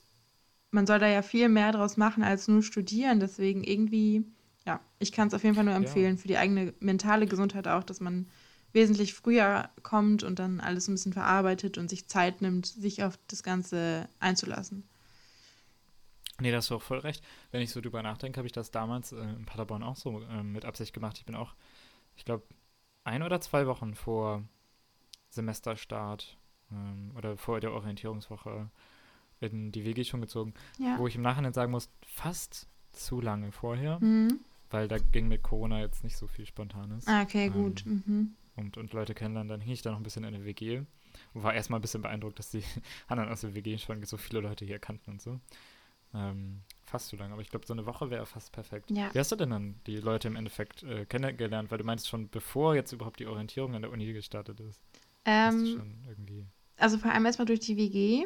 man 0.69 0.85
soll 0.85 0.99
da 0.99 1.07
ja 1.07 1.21
viel 1.21 1.47
mehr 1.47 1.71
draus 1.71 1.95
machen 1.95 2.23
als 2.23 2.49
nur 2.49 2.61
studieren. 2.61 3.21
Deswegen 3.21 3.63
irgendwie, 3.63 4.25
ja, 4.65 4.81
ich 4.99 5.13
kann 5.13 5.29
es 5.29 5.33
auf 5.33 5.43
jeden 5.43 5.55
Fall 5.55 5.63
nur 5.63 5.75
empfehlen, 5.75 6.17
ja. 6.17 6.21
für 6.21 6.27
die 6.27 6.37
eigene 6.37 6.73
mentale 6.81 7.25
Gesundheit 7.25 7.69
auch, 7.69 7.85
dass 7.85 8.01
man 8.01 8.27
wesentlich 8.73 9.13
früher 9.13 9.69
kommt 9.81 10.23
und 10.23 10.39
dann 10.39 10.59
alles 10.59 10.89
ein 10.89 10.95
bisschen 10.95 11.13
verarbeitet 11.13 11.77
und 11.77 11.89
sich 11.89 12.09
Zeit 12.09 12.41
nimmt, 12.41 12.65
sich 12.65 13.01
auf 13.01 13.17
das 13.29 13.43
Ganze 13.43 14.09
einzulassen. 14.19 14.83
Nee, 16.41 16.51
da 16.51 16.57
hast 16.57 16.69
du 16.69 16.75
auch 16.75 16.81
voll 16.81 16.99
recht. 16.99 17.23
Wenn 17.51 17.61
ich 17.61 17.71
so 17.71 17.79
drüber 17.79 18.03
nachdenke, 18.03 18.39
habe 18.39 18.45
ich 18.45 18.51
das 18.51 18.71
damals 18.71 19.13
äh, 19.13 19.21
in 19.21 19.45
Paderborn 19.45 19.83
auch 19.83 19.95
so 19.95 20.21
äh, 20.21 20.43
mit 20.43 20.65
Absicht 20.65 20.93
gemacht. 20.93 21.17
Ich 21.17 21.25
bin 21.25 21.33
auch, 21.33 21.55
ich 22.17 22.25
glaube, 22.25 22.43
ein 23.05 23.23
oder 23.23 23.39
zwei 23.39 23.67
Wochen 23.67 23.95
vor 23.95 24.43
Semesterstart 25.37 26.37
ähm, 26.71 27.11
oder 27.15 27.37
vor 27.37 27.59
der 27.59 27.71
Orientierungswoche 27.71 28.69
in 29.39 29.71
die 29.71 29.85
WG 29.85 30.03
schon 30.03 30.21
gezogen, 30.21 30.53
ja. 30.79 30.97
wo 30.97 31.07
ich 31.07 31.15
im 31.15 31.21
Nachhinein 31.21 31.53
sagen 31.53 31.71
muss, 31.71 31.89
fast 32.05 32.67
zu 32.91 33.21
lange 33.21 33.51
vorher, 33.51 33.99
mhm. 33.99 34.39
weil 34.69 34.87
da 34.87 34.97
ging 34.97 35.27
mit 35.27 35.43
Corona 35.43 35.79
jetzt 35.79 36.03
nicht 36.03 36.17
so 36.17 36.27
viel 36.27 36.45
Spontanes. 36.45 37.07
Ah, 37.07 37.21
okay, 37.21 37.47
ähm, 37.47 37.53
gut. 37.53 37.85
Mhm. 37.85 38.35
Und, 38.55 38.77
und 38.77 38.93
Leute 38.93 39.13
kennenlernen, 39.13 39.49
dann 39.49 39.61
hing 39.61 39.73
ich 39.73 39.83
da 39.83 39.91
noch 39.91 39.97
ein 39.97 40.03
bisschen 40.03 40.23
in 40.23 40.33
der 40.33 40.45
WG 40.45 40.81
und 41.33 41.43
war 41.43 41.53
erstmal 41.53 41.79
ein 41.79 41.81
bisschen 41.81 42.01
beeindruckt, 42.01 42.39
dass 42.39 42.49
die 42.49 42.63
anderen 43.07 43.29
aus 43.29 43.41
der 43.41 43.53
WG 43.53 43.77
schon 43.77 44.03
so 44.03 44.17
viele 44.17 44.41
Leute 44.41 44.65
hier 44.65 44.79
kannten 44.79 45.11
und 45.11 45.21
so. 45.21 45.39
Ähm, 46.13 46.61
fast 46.85 47.09
zu 47.09 47.17
lange, 47.17 47.33
aber 47.33 47.41
ich 47.41 47.49
glaube, 47.49 47.67
so 47.67 47.73
eine 47.73 47.85
Woche 47.85 48.09
wäre 48.09 48.25
fast 48.25 48.51
perfekt. 48.51 48.89
Ja. 48.89 49.13
Wie 49.13 49.19
hast 49.19 49.31
du 49.31 49.35
denn 49.35 49.49
dann 49.49 49.75
die 49.85 49.97
Leute 49.97 50.29
im 50.29 50.35
Endeffekt 50.37 50.83
äh, 50.83 51.05
kennengelernt? 51.05 51.69
Weil 51.69 51.77
du 51.77 51.83
meinst 51.83 52.07
schon, 52.07 52.29
bevor 52.29 52.75
jetzt 52.75 52.93
überhaupt 52.93 53.19
die 53.19 53.27
Orientierung 53.27 53.75
an 53.75 53.81
der 53.81 53.91
Uni 53.91 54.11
gestartet 54.13 54.59
ist. 54.61 54.81
Ähm, 55.27 55.81
also 56.77 56.97
vor 56.97 57.11
allem 57.11 57.25
erstmal 57.25 57.45
durch 57.45 57.59
die 57.59 57.77
WG. 57.77 58.25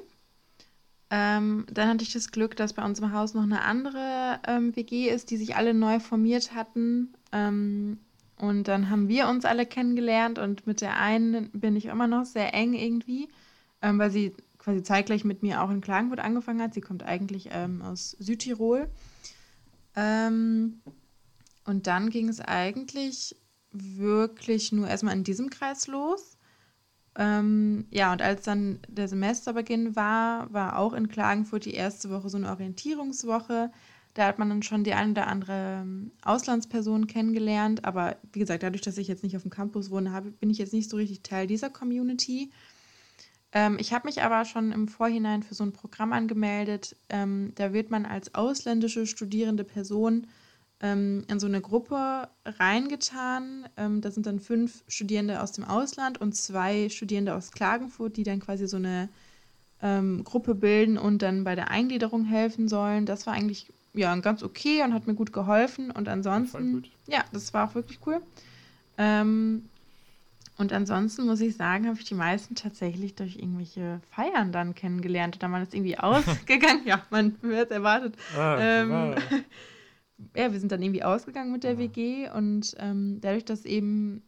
Ähm, 1.09 1.65
dann 1.69 1.89
hatte 1.89 2.03
ich 2.03 2.13
das 2.13 2.31
Glück, 2.31 2.55
dass 2.55 2.73
bei 2.73 2.85
uns 2.85 2.99
im 2.99 3.11
Haus 3.11 3.33
noch 3.33 3.43
eine 3.43 3.63
andere 3.63 4.39
ähm, 4.47 4.73
WG 4.75 5.09
ist, 5.09 5.29
die 5.29 5.35
sich 5.35 5.57
alle 5.57 5.73
neu 5.73 5.99
formiert 5.99 6.53
hatten. 6.53 7.13
Ähm, 7.33 7.99
und 8.37 8.67
dann 8.67 8.89
haben 8.89 9.09
wir 9.09 9.27
uns 9.27 9.43
alle 9.43 9.65
kennengelernt 9.65 10.39
und 10.39 10.65
mit 10.65 10.79
der 10.79 10.97
einen 10.97 11.49
bin 11.51 11.75
ich 11.75 11.85
immer 11.87 12.07
noch 12.07 12.25
sehr 12.25 12.53
eng 12.53 12.73
irgendwie, 12.73 13.27
ähm, 13.81 13.99
weil 13.99 14.09
sie 14.09 14.33
quasi 14.57 14.83
zeitgleich 14.83 15.25
mit 15.25 15.43
mir 15.43 15.61
auch 15.61 15.69
in 15.69 15.81
Klagenfurt 15.81 16.19
angefangen 16.19 16.61
hat. 16.61 16.73
Sie 16.73 16.81
kommt 16.81 17.03
eigentlich 17.03 17.49
ähm, 17.51 17.81
aus 17.81 18.11
Südtirol. 18.19 18.89
Ähm, 19.95 20.81
und 21.65 21.87
dann 21.87 22.09
ging 22.09 22.29
es 22.29 22.39
eigentlich 22.39 23.35
wirklich 23.71 24.71
nur 24.71 24.87
erstmal 24.87 25.15
in 25.15 25.23
diesem 25.23 25.49
Kreis 25.49 25.87
los. 25.87 26.37
Ähm, 27.17 27.85
ja, 27.91 28.11
und 28.13 28.21
als 28.21 28.43
dann 28.43 28.79
der 28.87 29.07
Semesterbeginn 29.07 29.95
war, 29.95 30.51
war 30.53 30.79
auch 30.79 30.93
in 30.93 31.09
Klagenfurt 31.09 31.65
die 31.65 31.73
erste 31.73 32.09
Woche 32.09 32.29
so 32.29 32.37
eine 32.37 32.49
Orientierungswoche. 32.49 33.71
Da 34.13 34.27
hat 34.27 34.39
man 34.39 34.49
dann 34.49 34.63
schon 34.63 34.83
die 34.83 34.93
ein 34.93 35.11
oder 35.11 35.27
andere 35.27 35.81
ähm, 35.81 36.11
Auslandsperson 36.23 37.07
kennengelernt. 37.07 37.85
Aber 37.85 38.17
wie 38.33 38.39
gesagt, 38.39 38.63
dadurch, 38.63 38.81
dass 38.81 38.97
ich 38.97 39.07
jetzt 39.07 39.23
nicht 39.23 39.35
auf 39.35 39.43
dem 39.43 39.51
Campus 39.51 39.89
wohne, 39.89 40.11
habe, 40.11 40.31
bin 40.31 40.49
ich 40.49 40.57
jetzt 40.57 40.73
nicht 40.73 40.89
so 40.89 40.97
richtig 40.97 41.21
Teil 41.23 41.47
dieser 41.47 41.69
Community. 41.69 42.51
Ähm, 43.53 43.77
ich 43.79 43.93
habe 43.93 44.07
mich 44.07 44.21
aber 44.21 44.45
schon 44.45 44.71
im 44.71 44.87
Vorhinein 44.87 45.43
für 45.43 45.55
so 45.55 45.63
ein 45.63 45.73
Programm 45.73 46.13
angemeldet. 46.13 46.95
Ähm, 47.09 47.51
da 47.55 47.73
wird 47.73 47.91
man 47.91 48.05
als 48.05 48.35
ausländische 48.35 49.05
studierende 49.05 49.63
Person 49.63 50.27
ähm, 50.81 51.23
in 51.27 51.39
so 51.39 51.47
eine 51.47 51.61
Gruppe 51.61 52.27
reingetan. 52.45 53.67
Ähm, 53.77 54.01
da 54.01 54.11
sind 54.11 54.25
dann 54.25 54.39
fünf 54.39 54.83
Studierende 54.87 55.41
aus 55.41 55.51
dem 55.51 55.63
Ausland 55.63 56.19
und 56.19 56.35
zwei 56.35 56.89
Studierende 56.89 57.35
aus 57.35 57.51
Klagenfurt, 57.51 58.17
die 58.17 58.23
dann 58.23 58.39
quasi 58.39 58.67
so 58.67 58.77
eine 58.77 59.09
ähm, 59.81 60.23
Gruppe 60.23 60.55
bilden 60.55 60.97
und 60.97 61.21
dann 61.21 61.43
bei 61.43 61.55
der 61.55 61.69
Eingliederung 61.69 62.25
helfen 62.25 62.67
sollen. 62.67 63.05
Das 63.05 63.27
war 63.27 63.33
eigentlich 63.33 63.67
ja 63.93 64.15
ganz 64.17 64.41
okay 64.43 64.83
und 64.83 64.93
hat 64.93 65.07
mir 65.07 65.15
gut 65.15 65.33
geholfen. 65.33 65.91
Und 65.91 66.07
ansonsten, 66.07 66.83
ja, 67.07 67.23
das 67.31 67.53
war 67.53 67.69
auch 67.69 67.75
wirklich 67.75 67.99
cool. 68.05 68.21
Ähm, 68.97 69.65
und 70.57 70.73
ansonsten 70.73 71.25
muss 71.25 71.41
ich 71.41 71.55
sagen, 71.55 71.87
habe 71.87 71.97
ich 71.97 72.05
die 72.05 72.13
meisten 72.13 72.55
tatsächlich 72.55 73.15
durch 73.15 73.35
irgendwelche 73.35 73.99
Feiern 74.11 74.51
dann 74.51 74.75
kennengelernt. 74.75 75.35
Oder 75.35 75.47
man 75.47 75.63
ist 75.63 75.73
irgendwie 75.73 75.97
ausgegangen. 75.99 76.81
ja, 76.85 77.03
man 77.11 77.35
wird 77.41 77.71
erwartet. 77.71 78.15
Ah, 78.35 78.57
ähm. 78.59 79.15
ja, 80.35 80.51
wir 80.51 80.59
sind 80.59 80.71
dann 80.71 80.81
irgendwie 80.81 81.03
ausgegangen 81.03 81.51
mit 81.51 81.63
der 81.63 81.77
WG 81.77 82.29
und 82.29 82.75
ähm, 82.79 83.19
dadurch, 83.21 83.45
dass 83.45 83.65
eben 83.65 84.23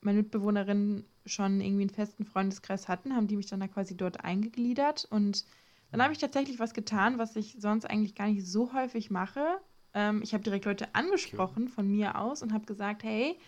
meine 0.00 0.18
Mitbewohnerinnen 0.18 1.04
schon 1.24 1.60
irgendwie 1.60 1.82
einen 1.82 1.90
festen 1.90 2.24
Freundeskreis 2.24 2.88
hatten, 2.88 3.14
haben 3.14 3.26
die 3.26 3.36
mich 3.36 3.46
dann 3.46 3.60
da 3.60 3.68
quasi 3.68 3.96
dort 3.96 4.24
eingegliedert 4.24 5.06
und 5.10 5.44
dann 5.90 6.02
habe 6.02 6.12
ich 6.12 6.18
tatsächlich 6.18 6.58
was 6.58 6.74
getan, 6.74 7.18
was 7.18 7.36
ich 7.36 7.56
sonst 7.58 7.84
eigentlich 7.84 8.14
gar 8.14 8.28
nicht 8.28 8.46
so 8.46 8.72
häufig 8.72 9.10
mache. 9.10 9.58
Ähm, 9.94 10.20
ich 10.22 10.34
habe 10.34 10.44
direkt 10.44 10.64
Leute 10.64 10.94
angesprochen 10.94 11.68
von 11.68 11.88
mir 11.88 12.18
aus 12.18 12.42
und 12.42 12.52
habe 12.52 12.66
gesagt, 12.66 13.02
hey, 13.02 13.38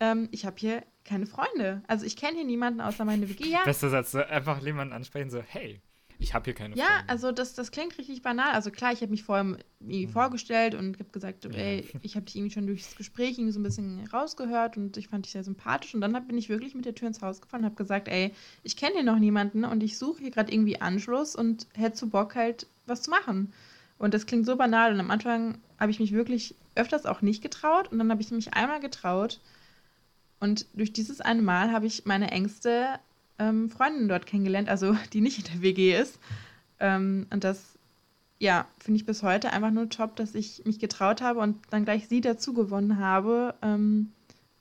ähm, 0.00 0.28
ich 0.30 0.46
habe 0.46 0.56
hier 0.58 0.84
keine 1.04 1.26
Freunde. 1.26 1.82
Also 1.88 2.04
ich 2.04 2.16
kenne 2.16 2.36
hier 2.36 2.44
niemanden 2.44 2.80
außer 2.80 3.04
meine 3.04 3.28
WG. 3.28 3.44
Ja. 3.48 3.64
Bester 3.64 3.90
Satz, 3.90 4.14
einfach 4.14 4.62
jemanden 4.62 4.92
ansprechen, 4.92 5.30
so, 5.30 5.40
hey, 5.40 5.80
ich 6.18 6.34
habe 6.34 6.44
hier 6.46 6.54
keine 6.54 6.74
ja, 6.76 6.84
Freunde. 6.84 7.00
Ja, 7.00 7.04
also 7.06 7.32
das, 7.32 7.54
das 7.54 7.70
klingt 7.70 7.96
richtig 7.96 8.22
banal. 8.22 8.52
Also 8.52 8.70
klar, 8.70 8.92
ich 8.92 9.00
habe 9.00 9.10
mich 9.10 9.22
vorher 9.22 9.56
mhm. 9.80 10.08
vorgestellt 10.08 10.74
und 10.74 10.98
habe 10.98 11.10
gesagt, 11.10 11.46
ey, 11.46 11.88
ich 12.02 12.16
habe 12.16 12.26
dich 12.26 12.36
irgendwie 12.36 12.52
schon 12.52 12.66
durch 12.66 12.82
das 12.82 12.96
Gespräch 12.96 13.38
irgendwie 13.38 13.52
so 13.52 13.60
ein 13.60 13.62
bisschen 13.62 14.06
rausgehört 14.12 14.76
und 14.76 14.96
ich 14.96 15.08
fand 15.08 15.26
dich 15.26 15.32
sehr 15.32 15.44
sympathisch. 15.44 15.94
Und 15.94 16.00
dann 16.00 16.26
bin 16.26 16.36
ich 16.36 16.48
wirklich 16.48 16.74
mit 16.74 16.84
der 16.84 16.94
Tür 16.94 17.08
ins 17.08 17.22
Haus 17.22 17.40
gefahren 17.40 17.60
und 17.60 17.66
habe 17.66 17.76
gesagt, 17.76 18.08
ey, 18.08 18.34
ich 18.64 18.76
kenne 18.76 18.94
hier 18.94 19.04
noch 19.04 19.18
niemanden 19.18 19.64
und 19.64 19.82
ich 19.82 19.96
suche 19.96 20.22
hier 20.22 20.30
gerade 20.30 20.52
irgendwie 20.52 20.80
Anschluss 20.80 21.36
und 21.36 21.66
hätte 21.74 21.96
so 21.96 22.08
Bock 22.08 22.34
halt 22.34 22.66
was 22.86 23.02
zu 23.02 23.10
machen. 23.10 23.52
Und 23.98 24.14
das 24.14 24.26
klingt 24.26 24.46
so 24.46 24.56
banal. 24.56 24.92
Und 24.92 25.00
am 25.00 25.10
Anfang 25.10 25.58
habe 25.78 25.90
ich 25.90 26.00
mich 26.00 26.12
wirklich 26.12 26.54
öfters 26.74 27.06
auch 27.06 27.22
nicht 27.22 27.42
getraut 27.42 27.92
und 27.92 27.98
dann 27.98 28.10
habe 28.10 28.22
ich 28.22 28.30
mich 28.30 28.54
einmal 28.54 28.80
getraut. 28.80 29.40
Und 30.40 30.66
durch 30.74 30.92
dieses 30.92 31.20
eine 31.20 31.42
Mal 31.42 31.72
habe 31.72 31.86
ich 31.86 32.06
meine 32.06 32.30
engste 32.30 32.98
ähm, 33.38 33.70
Freundin 33.70 34.08
dort 34.08 34.26
kennengelernt, 34.26 34.68
also 34.68 34.96
die 35.12 35.20
nicht 35.20 35.38
in 35.38 35.44
der 35.44 35.62
WG 35.62 35.98
ist. 35.98 36.18
Ähm, 36.80 37.26
und 37.30 37.44
das, 37.44 37.78
ja, 38.38 38.66
finde 38.78 38.98
ich 38.98 39.06
bis 39.06 39.22
heute 39.22 39.52
einfach 39.52 39.70
nur 39.70 39.88
top, 39.88 40.16
dass 40.16 40.34
ich 40.34 40.64
mich 40.64 40.78
getraut 40.78 41.20
habe 41.22 41.40
und 41.40 41.56
dann 41.70 41.84
gleich 41.84 42.08
sie 42.08 42.20
dazu 42.20 42.52
gewonnen 42.52 42.98
habe. 42.98 43.54
Ähm, 43.62 44.12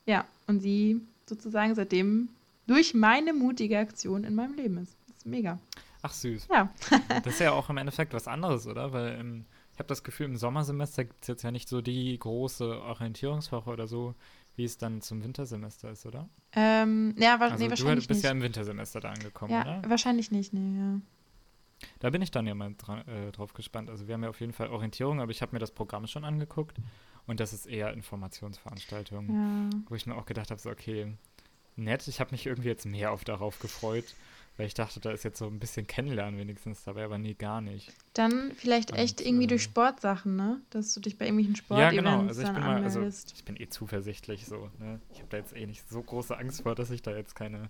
ja, 0.05 0.25
und 0.47 0.61
sie 0.61 1.01
sozusagen 1.27 1.75
seitdem 1.75 2.29
durch 2.65 2.93
meine 2.93 3.33
mutige 3.33 3.77
Aktion 3.77 4.23
in 4.23 4.35
meinem 4.35 4.55
Leben 4.55 4.77
ist. 4.77 4.95
Das 5.07 5.17
ist 5.17 5.25
mega. 5.25 5.59
Ach 6.01 6.13
süß. 6.13 6.47
Ja. 6.51 6.71
das 7.23 7.33
ist 7.33 7.39
ja 7.39 7.51
auch 7.51 7.69
im 7.69 7.77
Endeffekt 7.77 8.13
was 8.13 8.27
anderes, 8.27 8.67
oder? 8.67 8.93
Weil 8.93 9.19
im, 9.19 9.45
ich 9.73 9.79
habe 9.79 9.87
das 9.87 10.03
Gefühl, 10.03 10.27
im 10.27 10.37
Sommersemester 10.37 11.05
gibt 11.05 11.23
es 11.23 11.27
jetzt 11.27 11.43
ja 11.43 11.51
nicht 11.51 11.69
so 11.69 11.81
die 11.81 12.17
große 12.17 12.81
Orientierungswoche 12.81 13.69
oder 13.69 13.87
so, 13.87 14.15
wie 14.57 14.65
es 14.65 14.77
dann 14.77 15.01
zum 15.01 15.23
Wintersemester 15.23 15.91
ist, 15.91 16.05
oder? 16.05 16.27
Ähm, 16.53 17.15
ja, 17.17 17.39
wa 17.39 17.45
also 17.45 17.63
nee, 17.63 17.69
wahrscheinlich 17.69 18.05
Du 18.05 18.07
bist 18.09 18.17
nicht. 18.19 18.23
ja 18.23 18.31
im 18.31 18.41
Wintersemester 18.41 18.99
da 18.99 19.11
angekommen, 19.11 19.53
ja, 19.53 19.61
oder? 19.61 19.89
wahrscheinlich 19.89 20.31
nicht, 20.31 20.51
nee, 20.51 20.79
ja. 20.79 20.99
Da 21.99 22.09
bin 22.09 22.23
ich 22.23 22.31
dann 22.31 22.47
ja 22.47 22.55
mal 22.55 22.73
dran, 22.75 23.07
äh, 23.07 23.31
drauf 23.31 23.53
gespannt. 23.53 23.87
Also 23.89 24.07
wir 24.07 24.15
haben 24.15 24.23
ja 24.23 24.29
auf 24.29 24.39
jeden 24.41 24.53
Fall 24.53 24.69
Orientierung, 24.69 25.21
aber 25.21 25.29
ich 25.29 25.43
habe 25.43 25.53
mir 25.53 25.59
das 25.59 25.71
Programm 25.71 26.07
schon 26.07 26.25
angeguckt 26.25 26.77
und 27.27 27.39
das 27.39 27.53
ist 27.53 27.67
eher 27.67 27.93
Informationsveranstaltung, 27.93 29.29
ja. 29.29 29.69
wo 29.87 29.93
ich 29.93 30.07
mir 30.07 30.15
auch 30.15 30.25
gedacht 30.25 30.49
habe, 30.49 30.59
so 30.59 30.71
okay, 30.71 31.13
nett, 31.75 32.07
ich 32.07 32.19
habe 32.19 32.31
mich 32.31 32.47
irgendwie 32.47 32.69
jetzt 32.69 32.87
mehr 32.87 33.11
auf 33.11 33.23
darauf 33.23 33.59
gefreut, 33.59 34.05
weil 34.57 34.65
ich 34.65 34.73
dachte, 34.73 34.99
da 34.99 35.11
ist 35.11 35.23
jetzt 35.23 35.37
so 35.37 35.45
ein 35.45 35.59
bisschen 35.59 35.85
Kennenlernen 35.85 36.39
wenigstens 36.39 36.83
dabei, 36.83 37.05
aber 37.05 37.17
nee, 37.19 37.35
gar 37.35 37.61
nicht. 37.61 37.93
Dann 38.13 38.51
vielleicht 38.53 38.91
und, 38.91 38.97
echt 38.97 39.21
irgendwie 39.21 39.45
äh, 39.45 39.47
durch 39.47 39.63
Sportsachen, 39.63 40.35
ne? 40.35 40.61
Dass 40.71 40.93
du 40.93 40.99
dich 40.99 41.17
bei 41.17 41.25
irgendwelchen 41.25 41.55
Sportevents 41.55 41.95
ja, 41.95 42.01
genau. 42.01 42.27
also 42.27 42.41
ich 42.41 42.51
bin 42.51 42.61
mal, 42.61 42.83
also 42.83 43.01
ich 43.01 43.45
bin 43.45 43.55
eh 43.55 43.69
zuversichtlich 43.69 44.45
so, 44.47 44.71
ne? 44.79 44.99
Ich 45.11 45.19
habe 45.19 45.29
da 45.29 45.37
jetzt 45.37 45.55
eh 45.55 45.65
nicht 45.65 45.87
so 45.87 46.01
große 46.01 46.37
Angst 46.37 46.63
vor, 46.63 46.73
dass 46.73 46.89
ich 46.89 47.03
da 47.03 47.15
jetzt 47.15 47.35
keine 47.35 47.69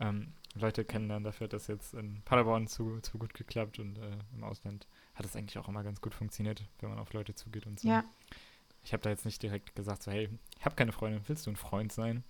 ähm, 0.00 0.28
Leute 0.54 0.84
kennenlerne. 0.84 1.24
Dafür 1.24 1.46
hat 1.46 1.54
das 1.54 1.66
jetzt 1.66 1.94
in 1.94 2.20
Paderborn 2.24 2.66
zu, 2.66 3.00
zu 3.00 3.16
gut 3.18 3.32
geklappt 3.32 3.78
und 3.78 3.96
äh, 3.98 4.10
im 4.34 4.44
Ausland 4.44 4.86
hat 5.14 5.24
es 5.24 5.34
eigentlich 5.34 5.56
auch 5.58 5.68
immer 5.68 5.82
ganz 5.82 6.00
gut 6.02 6.14
funktioniert, 6.14 6.62
wenn 6.80 6.90
man 6.90 6.98
auf 6.98 7.12
Leute 7.14 7.34
zugeht 7.34 7.66
und 7.66 7.80
so. 7.80 7.88
Ja. 7.88 8.04
Ich 8.84 8.92
habe 8.92 9.02
da 9.02 9.10
jetzt 9.10 9.24
nicht 9.24 9.42
direkt 9.42 9.74
gesagt, 9.74 10.02
so, 10.02 10.10
hey, 10.10 10.28
ich 10.58 10.64
habe 10.64 10.76
keine 10.76 10.92
Freundin, 10.92 11.20
willst 11.26 11.46
du 11.46 11.50
ein 11.50 11.56
Freund 11.56 11.92
sein? 11.92 12.22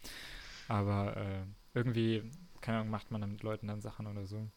Aber 0.68 1.16
äh, 1.16 1.42
irgendwie 1.74 2.22
keine 2.60 2.78
Ahnung, 2.78 2.90
macht 2.90 3.10
man 3.10 3.20
dann 3.20 3.32
mit 3.32 3.42
Leuten 3.42 3.68
dann 3.68 3.80
Sachen 3.80 4.06
oder 4.06 4.26
so, 4.26 4.48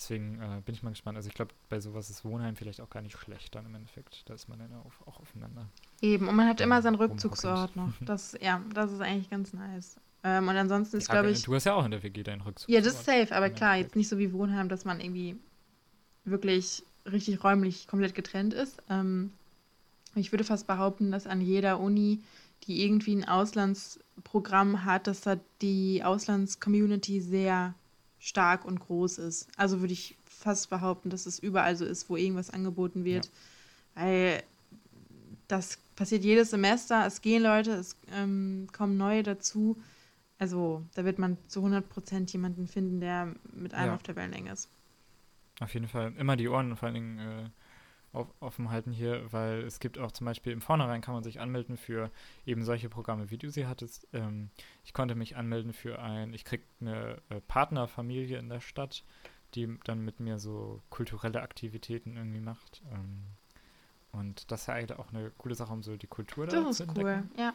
Deswegen 0.00 0.40
äh, 0.40 0.62
bin 0.64 0.74
ich 0.74 0.82
mal 0.82 0.88
gespannt. 0.88 1.18
Also 1.18 1.28
ich 1.28 1.34
glaube, 1.34 1.52
bei 1.68 1.78
sowas 1.78 2.08
ist 2.08 2.24
Wohnheim 2.24 2.56
vielleicht 2.56 2.80
auch 2.80 2.88
gar 2.88 3.02
nicht 3.02 3.18
schlecht 3.18 3.54
dann 3.54 3.66
im 3.66 3.74
Endeffekt. 3.74 4.22
Da 4.30 4.32
ist 4.32 4.48
man 4.48 4.58
dann 4.58 4.72
auch, 4.72 5.06
auch 5.06 5.20
aufeinander. 5.20 5.68
Eben, 6.00 6.26
und 6.26 6.36
man 6.36 6.48
hat 6.48 6.62
immer 6.62 6.80
seinen. 6.80 6.94
Rückzugsort 6.94 7.76
noch. 7.76 7.92
Das, 8.00 8.34
ja, 8.40 8.62
das 8.72 8.92
ist 8.92 9.02
eigentlich 9.02 9.28
ganz 9.28 9.52
nice. 9.52 9.96
Ähm, 10.24 10.48
und 10.48 10.56
ansonsten 10.56 10.96
ist, 10.96 11.10
glaube 11.10 11.30
ich. 11.30 11.42
Du 11.42 11.54
hast 11.54 11.64
ja 11.64 11.74
auch 11.74 11.84
in 11.84 11.90
der 11.90 12.02
WG 12.02 12.22
deinen 12.22 12.40
Rückzug. 12.40 12.70
Ja, 12.70 12.80
das 12.80 12.94
ist 12.94 13.04
safe, 13.04 13.34
aber 13.36 13.50
klar, 13.50 13.76
jetzt 13.76 13.94
nicht 13.94 14.08
so 14.08 14.16
wie 14.16 14.32
Wohnheim, 14.32 14.70
dass 14.70 14.86
man 14.86 15.00
irgendwie 15.00 15.36
wirklich 16.24 16.82
richtig 17.04 17.44
räumlich 17.44 17.86
komplett 17.86 18.14
getrennt 18.14 18.54
ist. 18.54 18.82
Ähm, 18.88 19.34
ich 20.14 20.32
würde 20.32 20.44
fast 20.44 20.66
behaupten, 20.66 21.12
dass 21.12 21.26
an 21.26 21.42
jeder 21.42 21.78
Uni, 21.78 22.22
die 22.64 22.84
irgendwie 22.84 23.16
ein 23.16 23.26
Auslandsprogramm 23.28 24.84
hat, 24.84 25.06
dass 25.06 25.22
da 25.22 25.36
die 25.62 26.02
Auslandscommunity 26.04 27.20
sehr 27.20 27.74
stark 28.18 28.64
und 28.64 28.80
groß 28.80 29.18
ist. 29.18 29.48
Also 29.56 29.80
würde 29.80 29.92
ich 29.94 30.16
fast 30.24 30.70
behaupten, 30.70 31.10
dass 31.10 31.26
es 31.26 31.38
überall 31.38 31.76
so 31.76 31.84
ist, 31.84 32.08
wo 32.10 32.16
irgendwas 32.16 32.50
angeboten 32.50 33.04
wird. 33.04 33.30
Weil 33.94 34.42
das 35.48 35.78
passiert 35.96 36.22
jedes 36.24 36.50
Semester, 36.50 37.06
es 37.06 37.20
gehen 37.22 37.42
Leute, 37.42 37.72
es 37.72 37.96
ähm, 38.12 38.68
kommen 38.72 38.96
neue 38.96 39.22
dazu. 39.22 39.76
Also 40.38 40.84
da 40.94 41.04
wird 41.04 41.18
man 41.18 41.36
zu 41.48 41.60
100% 41.64 42.32
jemanden 42.32 42.68
finden, 42.68 43.00
der 43.00 43.34
mit 43.52 43.74
einem 43.74 43.88
Ja. 43.88 43.94
auf 43.94 44.02
der 44.02 44.16
Wellenlänge 44.16 44.52
ist. 44.52 44.68
Auf 45.60 45.74
jeden 45.74 45.88
Fall 45.88 46.14
immer 46.16 46.36
die 46.36 46.48
Ohren 46.48 46.76
vor 46.76 46.86
allen 46.86 46.94
Dingen 46.94 47.18
äh, 47.18 47.50
auf, 48.12 48.26
offen 48.40 48.70
halten 48.70 48.92
hier, 48.92 49.32
weil 49.32 49.60
es 49.60 49.78
gibt 49.78 49.98
auch 49.98 50.10
zum 50.12 50.24
Beispiel 50.24 50.52
im 50.52 50.60
Vornherein 50.60 51.00
kann 51.00 51.14
man 51.14 51.22
sich 51.22 51.40
anmelden 51.40 51.76
für 51.76 52.10
eben 52.44 52.64
solche 52.64 52.88
Programme, 52.88 53.30
wie 53.30 53.38
du 53.38 53.50
sie 53.50 53.66
hattest. 53.66 54.08
Ähm, 54.12 54.50
ich 54.84 54.92
konnte 54.92 55.14
mich 55.14 55.36
anmelden 55.36 55.72
für 55.72 56.00
ein, 56.00 56.32
ich 56.34 56.44
krieg 56.44 56.62
eine 56.80 57.18
äh, 57.28 57.40
Partnerfamilie 57.46 58.38
in 58.38 58.48
der 58.48 58.60
Stadt, 58.60 59.04
die 59.54 59.78
dann 59.84 60.04
mit 60.04 60.20
mir 60.20 60.38
so 60.38 60.80
kulturelle 60.90 61.42
Aktivitäten 61.42 62.16
irgendwie 62.16 62.40
macht. 62.40 62.82
Ähm, 62.92 63.22
und 64.12 64.50
das 64.50 64.62
ist 64.62 64.66
ja 64.66 64.74
eigentlich 64.74 64.98
auch 64.98 65.12
eine 65.12 65.30
coole 65.38 65.54
Sache, 65.54 65.72
um 65.72 65.82
so 65.82 65.96
die 65.96 66.08
Kultur 66.08 66.46
da 66.46 66.62
Das 66.62 66.76
zu 66.78 66.82
ist 66.84 66.96
cool, 66.96 67.06
entdecken. 67.08 67.30
ja. 67.38 67.54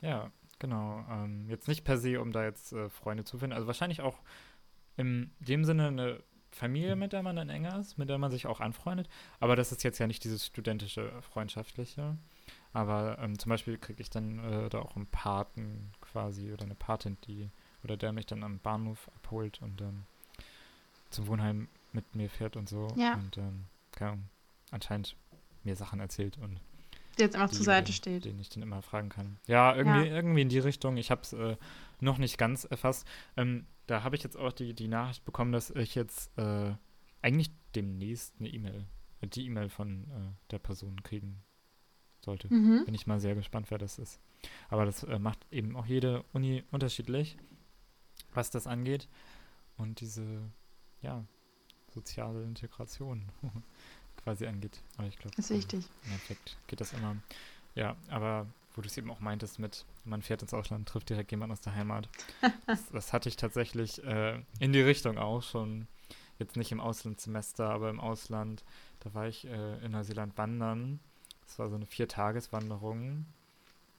Ja, 0.00 0.30
genau. 0.58 1.04
Ähm, 1.10 1.48
jetzt 1.48 1.66
nicht 1.66 1.84
per 1.84 1.98
se, 1.98 2.20
um 2.20 2.30
da 2.30 2.44
jetzt 2.44 2.72
äh, 2.72 2.88
Freunde 2.90 3.24
zu 3.24 3.38
finden. 3.38 3.54
Also 3.54 3.66
wahrscheinlich 3.66 4.02
auch 4.02 4.18
in 4.96 5.32
dem 5.40 5.64
Sinne 5.64 5.88
eine 5.88 6.22
Familie, 6.54 6.96
mit 6.96 7.12
der 7.12 7.22
man 7.22 7.36
dann 7.36 7.48
enger 7.48 7.78
ist, 7.80 7.98
mit 7.98 8.08
der 8.08 8.18
man 8.18 8.30
sich 8.30 8.46
auch 8.46 8.60
anfreundet. 8.60 9.08
Aber 9.40 9.56
das 9.56 9.72
ist 9.72 9.82
jetzt 9.82 9.98
ja 9.98 10.06
nicht 10.06 10.24
dieses 10.24 10.46
studentische, 10.46 11.10
freundschaftliche. 11.22 12.16
Aber 12.72 13.18
ähm, 13.20 13.38
zum 13.38 13.50
Beispiel 13.50 13.78
kriege 13.78 14.00
ich 14.02 14.10
dann 14.10 14.38
äh, 14.38 14.68
da 14.68 14.78
auch 14.80 14.96
einen 14.96 15.06
Paten 15.06 15.90
quasi 16.00 16.52
oder 16.52 16.64
eine 16.64 16.74
Patin, 16.74 17.16
die 17.26 17.50
oder 17.82 17.96
der 17.96 18.12
mich 18.12 18.26
dann 18.26 18.42
am 18.42 18.58
Bahnhof 18.58 19.10
abholt 19.16 19.60
und 19.62 19.80
dann 19.80 20.06
zum 21.10 21.26
Wohnheim 21.28 21.68
mit 21.92 22.14
mir 22.14 22.28
fährt 22.30 22.56
und 22.56 22.68
so. 22.68 22.88
Ja. 22.96 23.14
Und 23.14 23.36
ähm, 23.38 23.64
keine 23.92 24.18
anscheinend 24.70 25.14
mir 25.62 25.76
Sachen 25.76 26.00
erzählt 26.00 26.36
und 26.38 26.58
Der 27.18 27.26
jetzt 27.26 27.36
einfach 27.36 27.50
die, 27.50 27.56
zur 27.56 27.64
Seite 27.64 27.90
äh, 27.90 27.94
steht. 27.94 28.24
Den 28.24 28.40
ich 28.40 28.48
dann 28.48 28.62
immer 28.62 28.82
fragen 28.82 29.08
kann. 29.08 29.38
Ja, 29.46 29.74
irgendwie, 29.74 30.08
Ja. 30.08 30.16
irgendwie 30.16 30.42
in 30.42 30.48
die 30.48 30.58
Richtung. 30.58 30.96
Ich 30.96 31.10
habe 31.10 31.22
es 31.22 31.32
äh, 31.32 31.56
noch 32.00 32.18
nicht 32.18 32.38
ganz 32.38 32.64
erfasst. 32.64 33.06
Ähm, 33.36 33.66
da 33.86 34.02
habe 34.02 34.16
ich 34.16 34.22
jetzt 34.22 34.36
auch 34.36 34.52
die, 34.52 34.74
die 34.74 34.88
Nachricht 34.88 35.24
bekommen, 35.24 35.52
dass 35.52 35.70
ich 35.70 35.94
jetzt 35.94 36.36
äh, 36.38 36.74
eigentlich 37.22 37.50
demnächst 37.74 38.34
eine 38.38 38.48
E-Mail, 38.48 38.86
die 39.22 39.46
E-Mail 39.46 39.68
von 39.68 40.04
äh, 40.04 40.50
der 40.50 40.58
Person 40.58 41.02
kriegen 41.02 41.42
sollte. 42.20 42.52
Mhm. 42.52 42.84
Bin 42.84 42.94
ich 42.94 43.06
mal 43.06 43.20
sehr 43.20 43.34
gespannt, 43.34 43.70
wer 43.70 43.78
das 43.78 43.98
ist. 43.98 44.20
Aber 44.68 44.84
das 44.84 45.02
äh, 45.04 45.18
macht 45.18 45.46
eben 45.50 45.76
auch 45.76 45.86
jede 45.86 46.22
Uni 46.32 46.64
unterschiedlich, 46.70 47.36
was 48.32 48.50
das 48.50 48.66
angeht. 48.66 49.08
Und 49.76 50.00
diese, 50.00 50.50
ja, 51.02 51.24
soziale 51.92 52.42
Integration 52.42 53.30
quasi 54.16 54.46
angeht. 54.46 54.82
Aber 54.96 55.08
ich 55.08 55.16
glaube, 55.18 55.36
Ist 55.36 55.50
wichtig. 55.50 55.86
im 56.04 56.12
Endeffekt 56.12 56.56
geht 56.66 56.80
das 56.80 56.92
immer. 56.92 57.16
Ja, 57.74 57.96
aber 58.08 58.46
wo 58.74 58.82
du 58.82 58.88
es 58.88 58.96
eben 58.96 59.10
auch 59.10 59.20
meintest 59.20 59.58
mit, 59.58 59.86
man 60.04 60.22
fährt 60.22 60.42
ins 60.42 60.52
Ausland, 60.52 60.88
trifft 60.88 61.08
direkt 61.08 61.30
jemand 61.30 61.52
aus 61.52 61.60
der 61.60 61.74
Heimat. 61.74 62.08
das, 62.66 62.90
das 62.90 63.12
hatte 63.12 63.28
ich 63.28 63.36
tatsächlich 63.36 64.02
äh, 64.04 64.42
in 64.58 64.72
die 64.72 64.82
Richtung 64.82 65.18
auch 65.18 65.42
schon. 65.42 65.86
Jetzt 66.40 66.56
nicht 66.56 66.72
im 66.72 66.80
Auslandssemester, 66.80 67.70
aber 67.70 67.90
im 67.90 68.00
Ausland. 68.00 68.64
Da 68.98 69.14
war 69.14 69.28
ich 69.28 69.46
äh, 69.46 69.84
in 69.84 69.92
Neuseeland 69.92 70.36
wandern. 70.36 70.98
Das 71.46 71.60
war 71.60 71.68
so 71.68 71.76
eine 71.76 71.86
Viertageswanderung. 71.86 73.26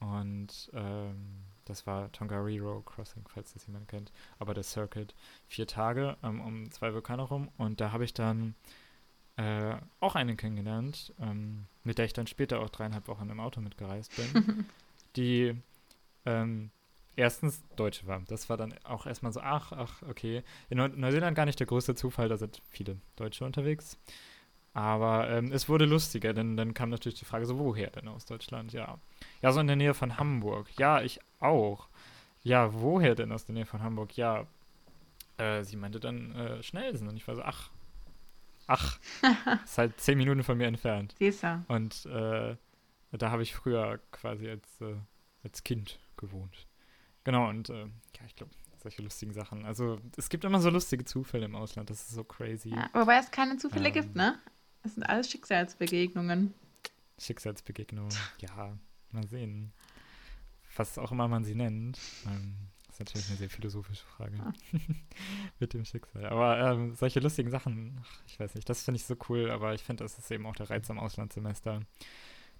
Und 0.00 0.70
ähm, 0.74 1.44
das 1.64 1.86
war 1.86 2.12
Tongariro 2.12 2.82
Crossing, 2.82 3.24
falls 3.26 3.54
das 3.54 3.66
jemand 3.66 3.88
kennt. 3.88 4.12
Aber 4.38 4.52
der 4.52 4.64
Circuit. 4.64 5.14
Vier 5.48 5.66
Tage 5.66 6.18
ähm, 6.22 6.42
um 6.42 6.70
zwei 6.70 6.92
Vulkane 6.92 7.22
rum. 7.22 7.48
Und 7.56 7.80
da 7.80 7.92
habe 7.92 8.04
ich 8.04 8.12
dann 8.12 8.54
äh, 9.36 9.76
auch 10.00 10.14
eine 10.14 10.36
kennengelernt, 10.36 11.12
ähm, 11.20 11.66
mit 11.84 11.98
der 11.98 12.06
ich 12.06 12.12
dann 12.12 12.26
später 12.26 12.60
auch 12.60 12.70
dreieinhalb 12.70 13.08
Wochen 13.08 13.28
im 13.28 13.40
Auto 13.40 13.60
mitgereist 13.60 14.14
bin, 14.16 14.66
die 15.16 15.54
ähm, 16.24 16.70
erstens 17.16 17.62
Deutsche 17.76 18.06
war. 18.06 18.20
Das 18.28 18.48
war 18.48 18.56
dann 18.56 18.74
auch 18.84 19.06
erstmal 19.06 19.32
so, 19.32 19.40
ach, 19.40 19.72
ach, 19.72 20.02
okay. 20.08 20.42
In 20.70 20.78
Neu 20.78 20.88
Neuseeland 20.88 21.36
gar 21.36 21.46
nicht 21.46 21.60
der 21.60 21.66
größte 21.66 21.94
Zufall, 21.94 22.28
da 22.28 22.36
sind 22.36 22.62
viele 22.70 22.96
Deutsche 23.16 23.44
unterwegs. 23.44 23.98
Aber 24.74 25.30
ähm, 25.30 25.52
es 25.52 25.70
wurde 25.70 25.86
lustiger, 25.86 26.34
denn 26.34 26.56
dann 26.58 26.74
kam 26.74 26.90
natürlich 26.90 27.18
die 27.18 27.24
Frage 27.24 27.46
so, 27.46 27.58
woher 27.58 27.90
denn 27.90 28.08
aus 28.08 28.26
Deutschland? 28.26 28.74
Ja. 28.74 28.98
Ja, 29.40 29.52
so 29.52 29.60
in 29.60 29.68
der 29.68 29.76
Nähe 29.76 29.94
von 29.94 30.18
Hamburg. 30.18 30.68
Ja, 30.78 31.00
ich 31.00 31.18
auch. 31.40 31.88
Ja, 32.42 32.74
woher 32.74 33.14
denn 33.14 33.32
aus 33.32 33.46
der 33.46 33.54
Nähe 33.54 33.64
von 33.64 33.82
Hamburg? 33.82 34.16
Ja, 34.18 34.46
äh, 35.38 35.62
sie 35.64 35.76
meinte 35.76 35.98
dann 35.98 36.34
äh, 36.34 36.62
Schnellsen. 36.62 37.08
Und 37.08 37.16
ich 37.16 37.26
war 37.26 37.36
so, 37.36 37.42
ach, 37.42 37.70
ach, 38.66 38.98
ist 39.64 39.78
halt 39.78 40.00
zehn 40.00 40.18
Minuten 40.18 40.42
von 40.42 40.58
mir 40.58 40.66
entfernt. 40.66 41.14
Siehst 41.18 41.42
du. 41.42 41.64
Und 41.68 42.06
äh, 42.06 42.56
da 43.12 43.30
habe 43.30 43.42
ich 43.42 43.54
früher 43.54 43.98
quasi 44.12 44.48
als, 44.48 44.80
äh, 44.80 44.94
als 45.42 45.62
Kind 45.64 45.98
gewohnt. 46.16 46.66
Genau, 47.24 47.48
und 47.48 47.70
äh, 47.70 47.82
ja, 47.84 48.24
ich 48.26 48.36
glaube, 48.36 48.52
solche 48.82 49.02
lustigen 49.02 49.32
Sachen. 49.32 49.64
Also 49.64 49.98
es 50.16 50.28
gibt 50.28 50.44
immer 50.44 50.60
so 50.60 50.70
lustige 50.70 51.04
Zufälle 51.04 51.46
im 51.46 51.56
Ausland, 51.56 51.90
das 51.90 52.00
ist 52.02 52.10
so 52.10 52.24
crazy. 52.24 52.70
Ja, 52.70 52.88
wobei 52.92 53.18
es 53.18 53.30
keine 53.30 53.56
Zufälle 53.56 53.88
Ähm. 53.88 53.94
gibt, 53.94 54.14
ne? 54.16 54.38
Es 54.82 54.94
sind 54.94 55.02
alles 55.04 55.28
Schicksalsbegegnungen. 55.30 56.54
Schicksalsbegegnung, 57.18 58.08
ja, 58.38 58.76
mal 59.10 59.26
sehen. 59.26 59.72
Was 60.76 60.98
auch 60.98 61.10
immer 61.10 61.26
man 61.26 61.44
sie 61.44 61.54
nennt. 61.54 61.98
Ähm, 62.26 62.54
ist 62.96 63.00
natürlich 63.00 63.28
eine 63.28 63.36
sehr 63.36 63.50
philosophische 63.50 64.04
Frage. 64.06 64.36
Ja. 64.38 64.52
Mit 65.60 65.74
dem 65.74 65.84
Schicksal. 65.84 66.24
Aber 66.26 66.58
ähm, 66.58 66.94
solche 66.94 67.20
lustigen 67.20 67.50
Sachen, 67.50 68.00
ach, 68.02 68.22
ich 68.26 68.40
weiß 68.40 68.54
nicht, 68.54 68.68
das 68.68 68.82
finde 68.82 68.96
ich 68.96 69.04
so 69.04 69.16
cool, 69.28 69.50
aber 69.50 69.74
ich 69.74 69.82
finde, 69.82 70.02
das 70.04 70.18
ist 70.18 70.30
eben 70.30 70.46
auch 70.46 70.56
der 70.56 70.70
Reiz 70.70 70.88
am 70.90 70.98
Auslandssemester, 70.98 71.80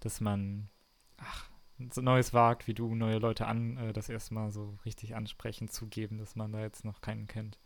dass 0.01 0.21
man, 0.21 0.69
ach, 1.17 1.49
so 1.91 2.03
Neues 2.03 2.35
wagt, 2.35 2.67
wie 2.67 2.75
du, 2.75 2.95
neue 2.95 3.19
Leute 3.19 3.47
an, 3.47 3.79
äh, 3.79 3.93
das 3.95 4.09
erste 4.11 4.35
Mal 4.35 4.51
so 4.51 4.79
richtig 4.85 5.15
ansprechen, 5.15 5.69
zugeben, 5.69 6.19
dass 6.19 6.37
man 6.37 6.53
da 6.53 6.61
jetzt 6.61 6.85
noch 6.85 7.01
keinen 7.01 7.27
kennt. 7.27 7.59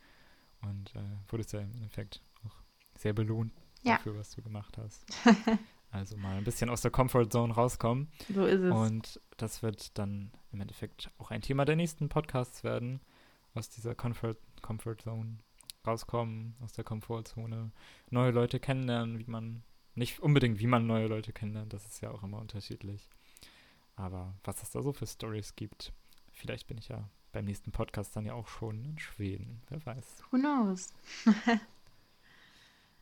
Und 0.63 0.95
äh, 0.95 1.01
wurdest 1.29 1.53
ja 1.53 1.61
im 1.61 1.73
Endeffekt 1.75 2.23
auch 2.47 2.55
sehr 2.97 3.15
belohnt 3.15 3.53
Ja. 3.83 3.97
dafür, 3.97 4.17
was 4.17 4.31
du 4.31 4.43
gemacht 4.43 4.79
hast. 4.79 5.05
also 5.91 6.17
mal 6.17 6.37
ein 6.37 6.45
bisschen 6.45 6.71
aus 6.71 6.83
der 6.83 6.91
Comfortzone 6.91 7.53
rauskommen. 7.53 8.09
So 8.33 8.45
ist 8.45 8.61
es. 8.61 8.73
Und 8.73 9.21
das 9.37 9.63
wird 9.63 9.99
dann 9.99 10.31
im 10.53 10.61
Endeffekt 10.61 11.11
auch 11.19 11.31
ein 11.31 11.43
Thema 11.43 11.65
der 11.65 11.77
nächsten 11.77 12.09
Podcasts 12.09 12.65
werden. 12.65 13.01
Aus 13.55 13.69
dieser 13.69 13.95
Comfort, 13.95 14.37
Comfort 14.63 14.99
Zone 15.03 15.39
rauskommen, 15.87 16.55
aus 16.63 16.73
der 16.73 16.85
Komfortzone, 16.85 17.73
neue 18.11 18.31
Leute 18.31 18.61
kennenlernen, 18.61 19.19
wie 19.19 19.29
man, 19.29 19.65
nicht 19.95 20.21
unbedingt 20.21 20.61
wie 20.61 20.67
man 20.67 20.87
neue 20.87 21.09
Leute 21.09 21.33
kennenlernt, 21.33 21.73
das 21.73 21.85
ist 21.85 22.01
ja 22.01 22.11
auch 22.11 22.23
immer 22.23 22.39
unterschiedlich. 22.39 23.09
Aber 23.97 24.35
was 24.45 24.63
es 24.63 24.71
da 24.71 24.83
so 24.83 24.93
für 24.93 25.07
Stories 25.07 25.57
gibt, 25.57 25.93
vielleicht 26.33 26.69
bin 26.69 26.79
ich 26.79 26.89
ja 26.89 27.09
beim 27.33 27.45
nächsten 27.45 27.73
Podcast 27.73 28.15
dann 28.15 28.25
ja 28.25 28.35
auch 28.35 28.47
schon 28.47 28.85
in 28.85 28.99
Schweden, 28.99 29.63
wer 29.69 29.85
weiß. 29.85 30.23
Who 30.31 30.39
knows? 30.39 30.93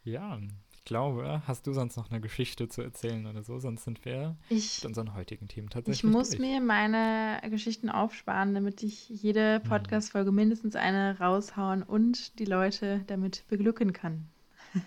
Ja, 0.05 0.41
glaube, 0.89 1.43
hast 1.47 1.67
du 1.67 1.73
sonst 1.73 1.97
noch 1.97 2.11
eine 2.11 2.21
Geschichte 2.21 2.69
zu 2.69 2.83
erzählen 2.83 3.27
oder 3.27 3.43
so? 3.45 3.59
Sonst 3.61 3.85
sind 3.85 4.05
wir 4.05 4.37
Ich, 4.49 4.79
mit 4.79 4.87
unseren 4.87 5.15
heutigen 5.15 5.47
Themen 5.47 5.69
tatsächlich 5.71 6.03
ich 6.03 6.11
muss 6.11 6.31
durch. 6.31 6.41
mir 6.41 6.61
meine 6.61 7.41
Geschichten 7.51 7.89
aufsparen, 7.91 8.55
damit 8.55 8.83
ich 8.83 9.09
jede 9.09 9.61
Mhm. 9.63 9.69
Podcast-Folge 9.69 10.33
mindestens 10.33 10.75
eine 10.75 11.19
raushauen 11.21 11.83
und 11.85 12.39
die 12.41 12.45
Leute 12.47 13.05
damit 13.07 13.45
beglücken 13.49 13.93
kann. 13.93 14.29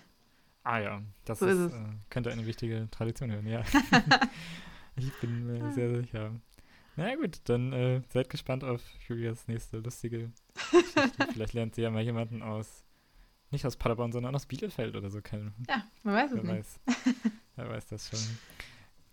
Ah 0.64 0.78
ja, 0.78 1.02
das 1.24 1.40
So 1.40 1.46
ist, 1.46 1.58
ist. 1.58 1.72
Äh, 1.74 1.84
könnte 2.10 2.30
eine 2.30 2.46
wichtige 2.46 2.86
Tradition 2.92 3.30
werden, 3.30 3.48
ja. 3.48 3.62
ich 4.96 5.12
bin 5.20 5.46
mir 5.46 5.72
sehr 5.72 5.94
sicher. 6.02 6.30
Na 6.96 7.14
gut, 7.16 7.40
dann 7.44 7.72
äh, 7.72 8.02
seid 8.10 8.28
gespannt 8.30 8.62
auf 8.64 8.80
Julias 9.08 9.48
nächste 9.48 9.78
lustige 9.78 10.30
Geschichte. 10.54 11.10
Vielleicht 11.32 11.54
lernt 11.54 11.74
sie 11.74 11.82
ja 11.82 11.90
mal 11.90 12.02
jemanden 12.02 12.42
aus, 12.42 12.84
nicht 13.52 13.66
aus 13.66 13.76
Paderborn, 13.76 14.12
sondern 14.12 14.34
aus 14.34 14.46
Bielefeld 14.46 14.96
oder 14.96 15.10
so 15.10 15.20
kennen. 15.20 15.54
Ja, 15.68 15.84
man 16.02 16.14
weiß 16.14 16.32
es 16.32 16.42
Wer 16.42 16.54
nicht. 16.54 16.58
weiß. 16.58 16.80
Wer 17.56 17.68
weiß 17.70 17.86
das 17.86 18.08
schon. 18.08 18.38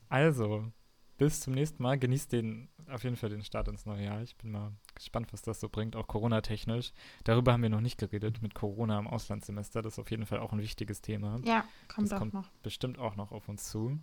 Also, 0.10 0.72
bis 1.18 1.42
zum 1.42 1.54
nächsten 1.54 1.84
Mal. 1.84 2.00
Genießt 2.00 2.32
den, 2.32 2.70
auf 2.90 3.04
jeden 3.04 3.16
Fall 3.18 3.30
den 3.30 3.44
Start 3.44 3.68
ins 3.68 3.86
neue 3.86 4.06
Jahr. 4.06 4.22
Ich 4.24 4.36
bin 4.38 4.52
mal 4.52 4.72
gespannt, 4.96 5.32
was 5.34 5.42
das 5.42 5.60
so 5.60 5.70
bringt, 5.70 5.96
auch 5.96 6.08
Corona-technisch. 6.08 6.94
Darüber 7.26 7.54
haben 7.54 7.62
wir 7.62 7.70
noch 7.70 7.82
nicht 7.82 8.00
geredet 8.00 8.42
mit 8.42 8.56
Corona 8.56 8.98
im 8.98 9.08
Auslandssemester. 9.08 9.82
Das 9.82 9.94
ist 9.94 10.00
auf 10.00 10.10
jeden 10.10 10.26
Fall 10.26 10.40
auch 10.40 10.54
ein 10.54 10.60
wichtiges 10.62 11.02
Thema. 11.02 11.40
Ja, 11.44 11.66
kommt 11.88 12.08
das 12.08 12.14
auch 12.14 12.20
kommt 12.20 12.34
noch. 12.34 12.50
bestimmt 12.64 12.98
auch 12.98 13.16
noch 13.16 13.32
auf 13.32 13.48
uns 13.50 13.70
zu, 13.70 14.00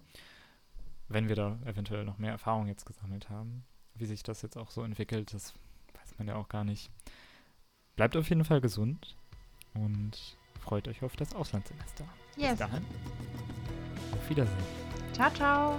wenn 1.08 1.28
wir 1.28 1.36
da 1.36 1.58
eventuell 1.64 2.04
noch 2.04 2.18
mehr 2.18 2.32
Erfahrung 2.32 2.66
jetzt 2.68 2.84
gesammelt 2.84 3.30
haben. 3.30 3.64
Wie 3.94 4.06
sich 4.06 4.22
das 4.22 4.42
jetzt 4.42 4.58
auch 4.58 4.70
so 4.70 4.82
entwickelt, 4.82 5.32
das 5.32 5.54
weiß 5.94 6.18
man 6.18 6.28
ja 6.28 6.36
auch 6.36 6.48
gar 6.48 6.64
nicht. 6.64 6.90
Bleibt 7.96 8.14
auf 8.16 8.28
jeden 8.28 8.44
Fall 8.44 8.60
gesund 8.60 9.16
und 9.76 10.36
freut 10.60 10.88
euch 10.88 11.02
auf 11.02 11.16
das 11.16 11.34
Auslandssemester. 11.34 12.04
Yes. 12.36 12.50
Bis 12.50 12.58
dahin. 12.58 12.84
Auf 14.12 14.28
Wiedersehen. 14.28 14.56
Ciao, 15.12 15.30
ciao. 15.32 15.74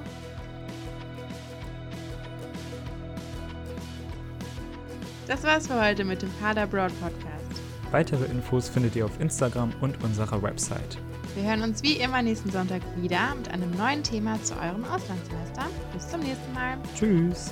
Das 5.28 5.44
war's 5.44 5.68
für 5.68 5.82
heute 5.82 6.06
mit 6.06 6.22
dem 6.22 6.32
Pader 6.40 6.66
Broad 6.66 6.92
Podcast. 7.02 7.62
Weitere 7.92 8.26
Infos 8.26 8.70
findet 8.70 8.96
ihr 8.96 9.06
auf 9.06 9.20
Instagram 9.20 9.74
und 9.82 10.02
unserer 10.04 10.42
Website. 10.42 10.98
Wir 11.36 11.44
hören 11.44 11.62
uns 11.62 11.84
wie 11.84 11.94
immer 11.94 12.22
nächsten 12.22 12.50
Sonntag 12.50 12.82
wieder 12.96 13.36
mit 13.36 13.50
einem 13.50 13.72
neuen 13.72 14.04
Thema 14.04 14.42
zu 14.44 14.56
eurem 14.56 14.84
Auslandssemester. 14.86 15.68
Bis 15.94 16.08
zum 16.08 16.22
nächsten 16.22 16.54
Mal. 16.54 16.78
Tschüss! 16.96 17.52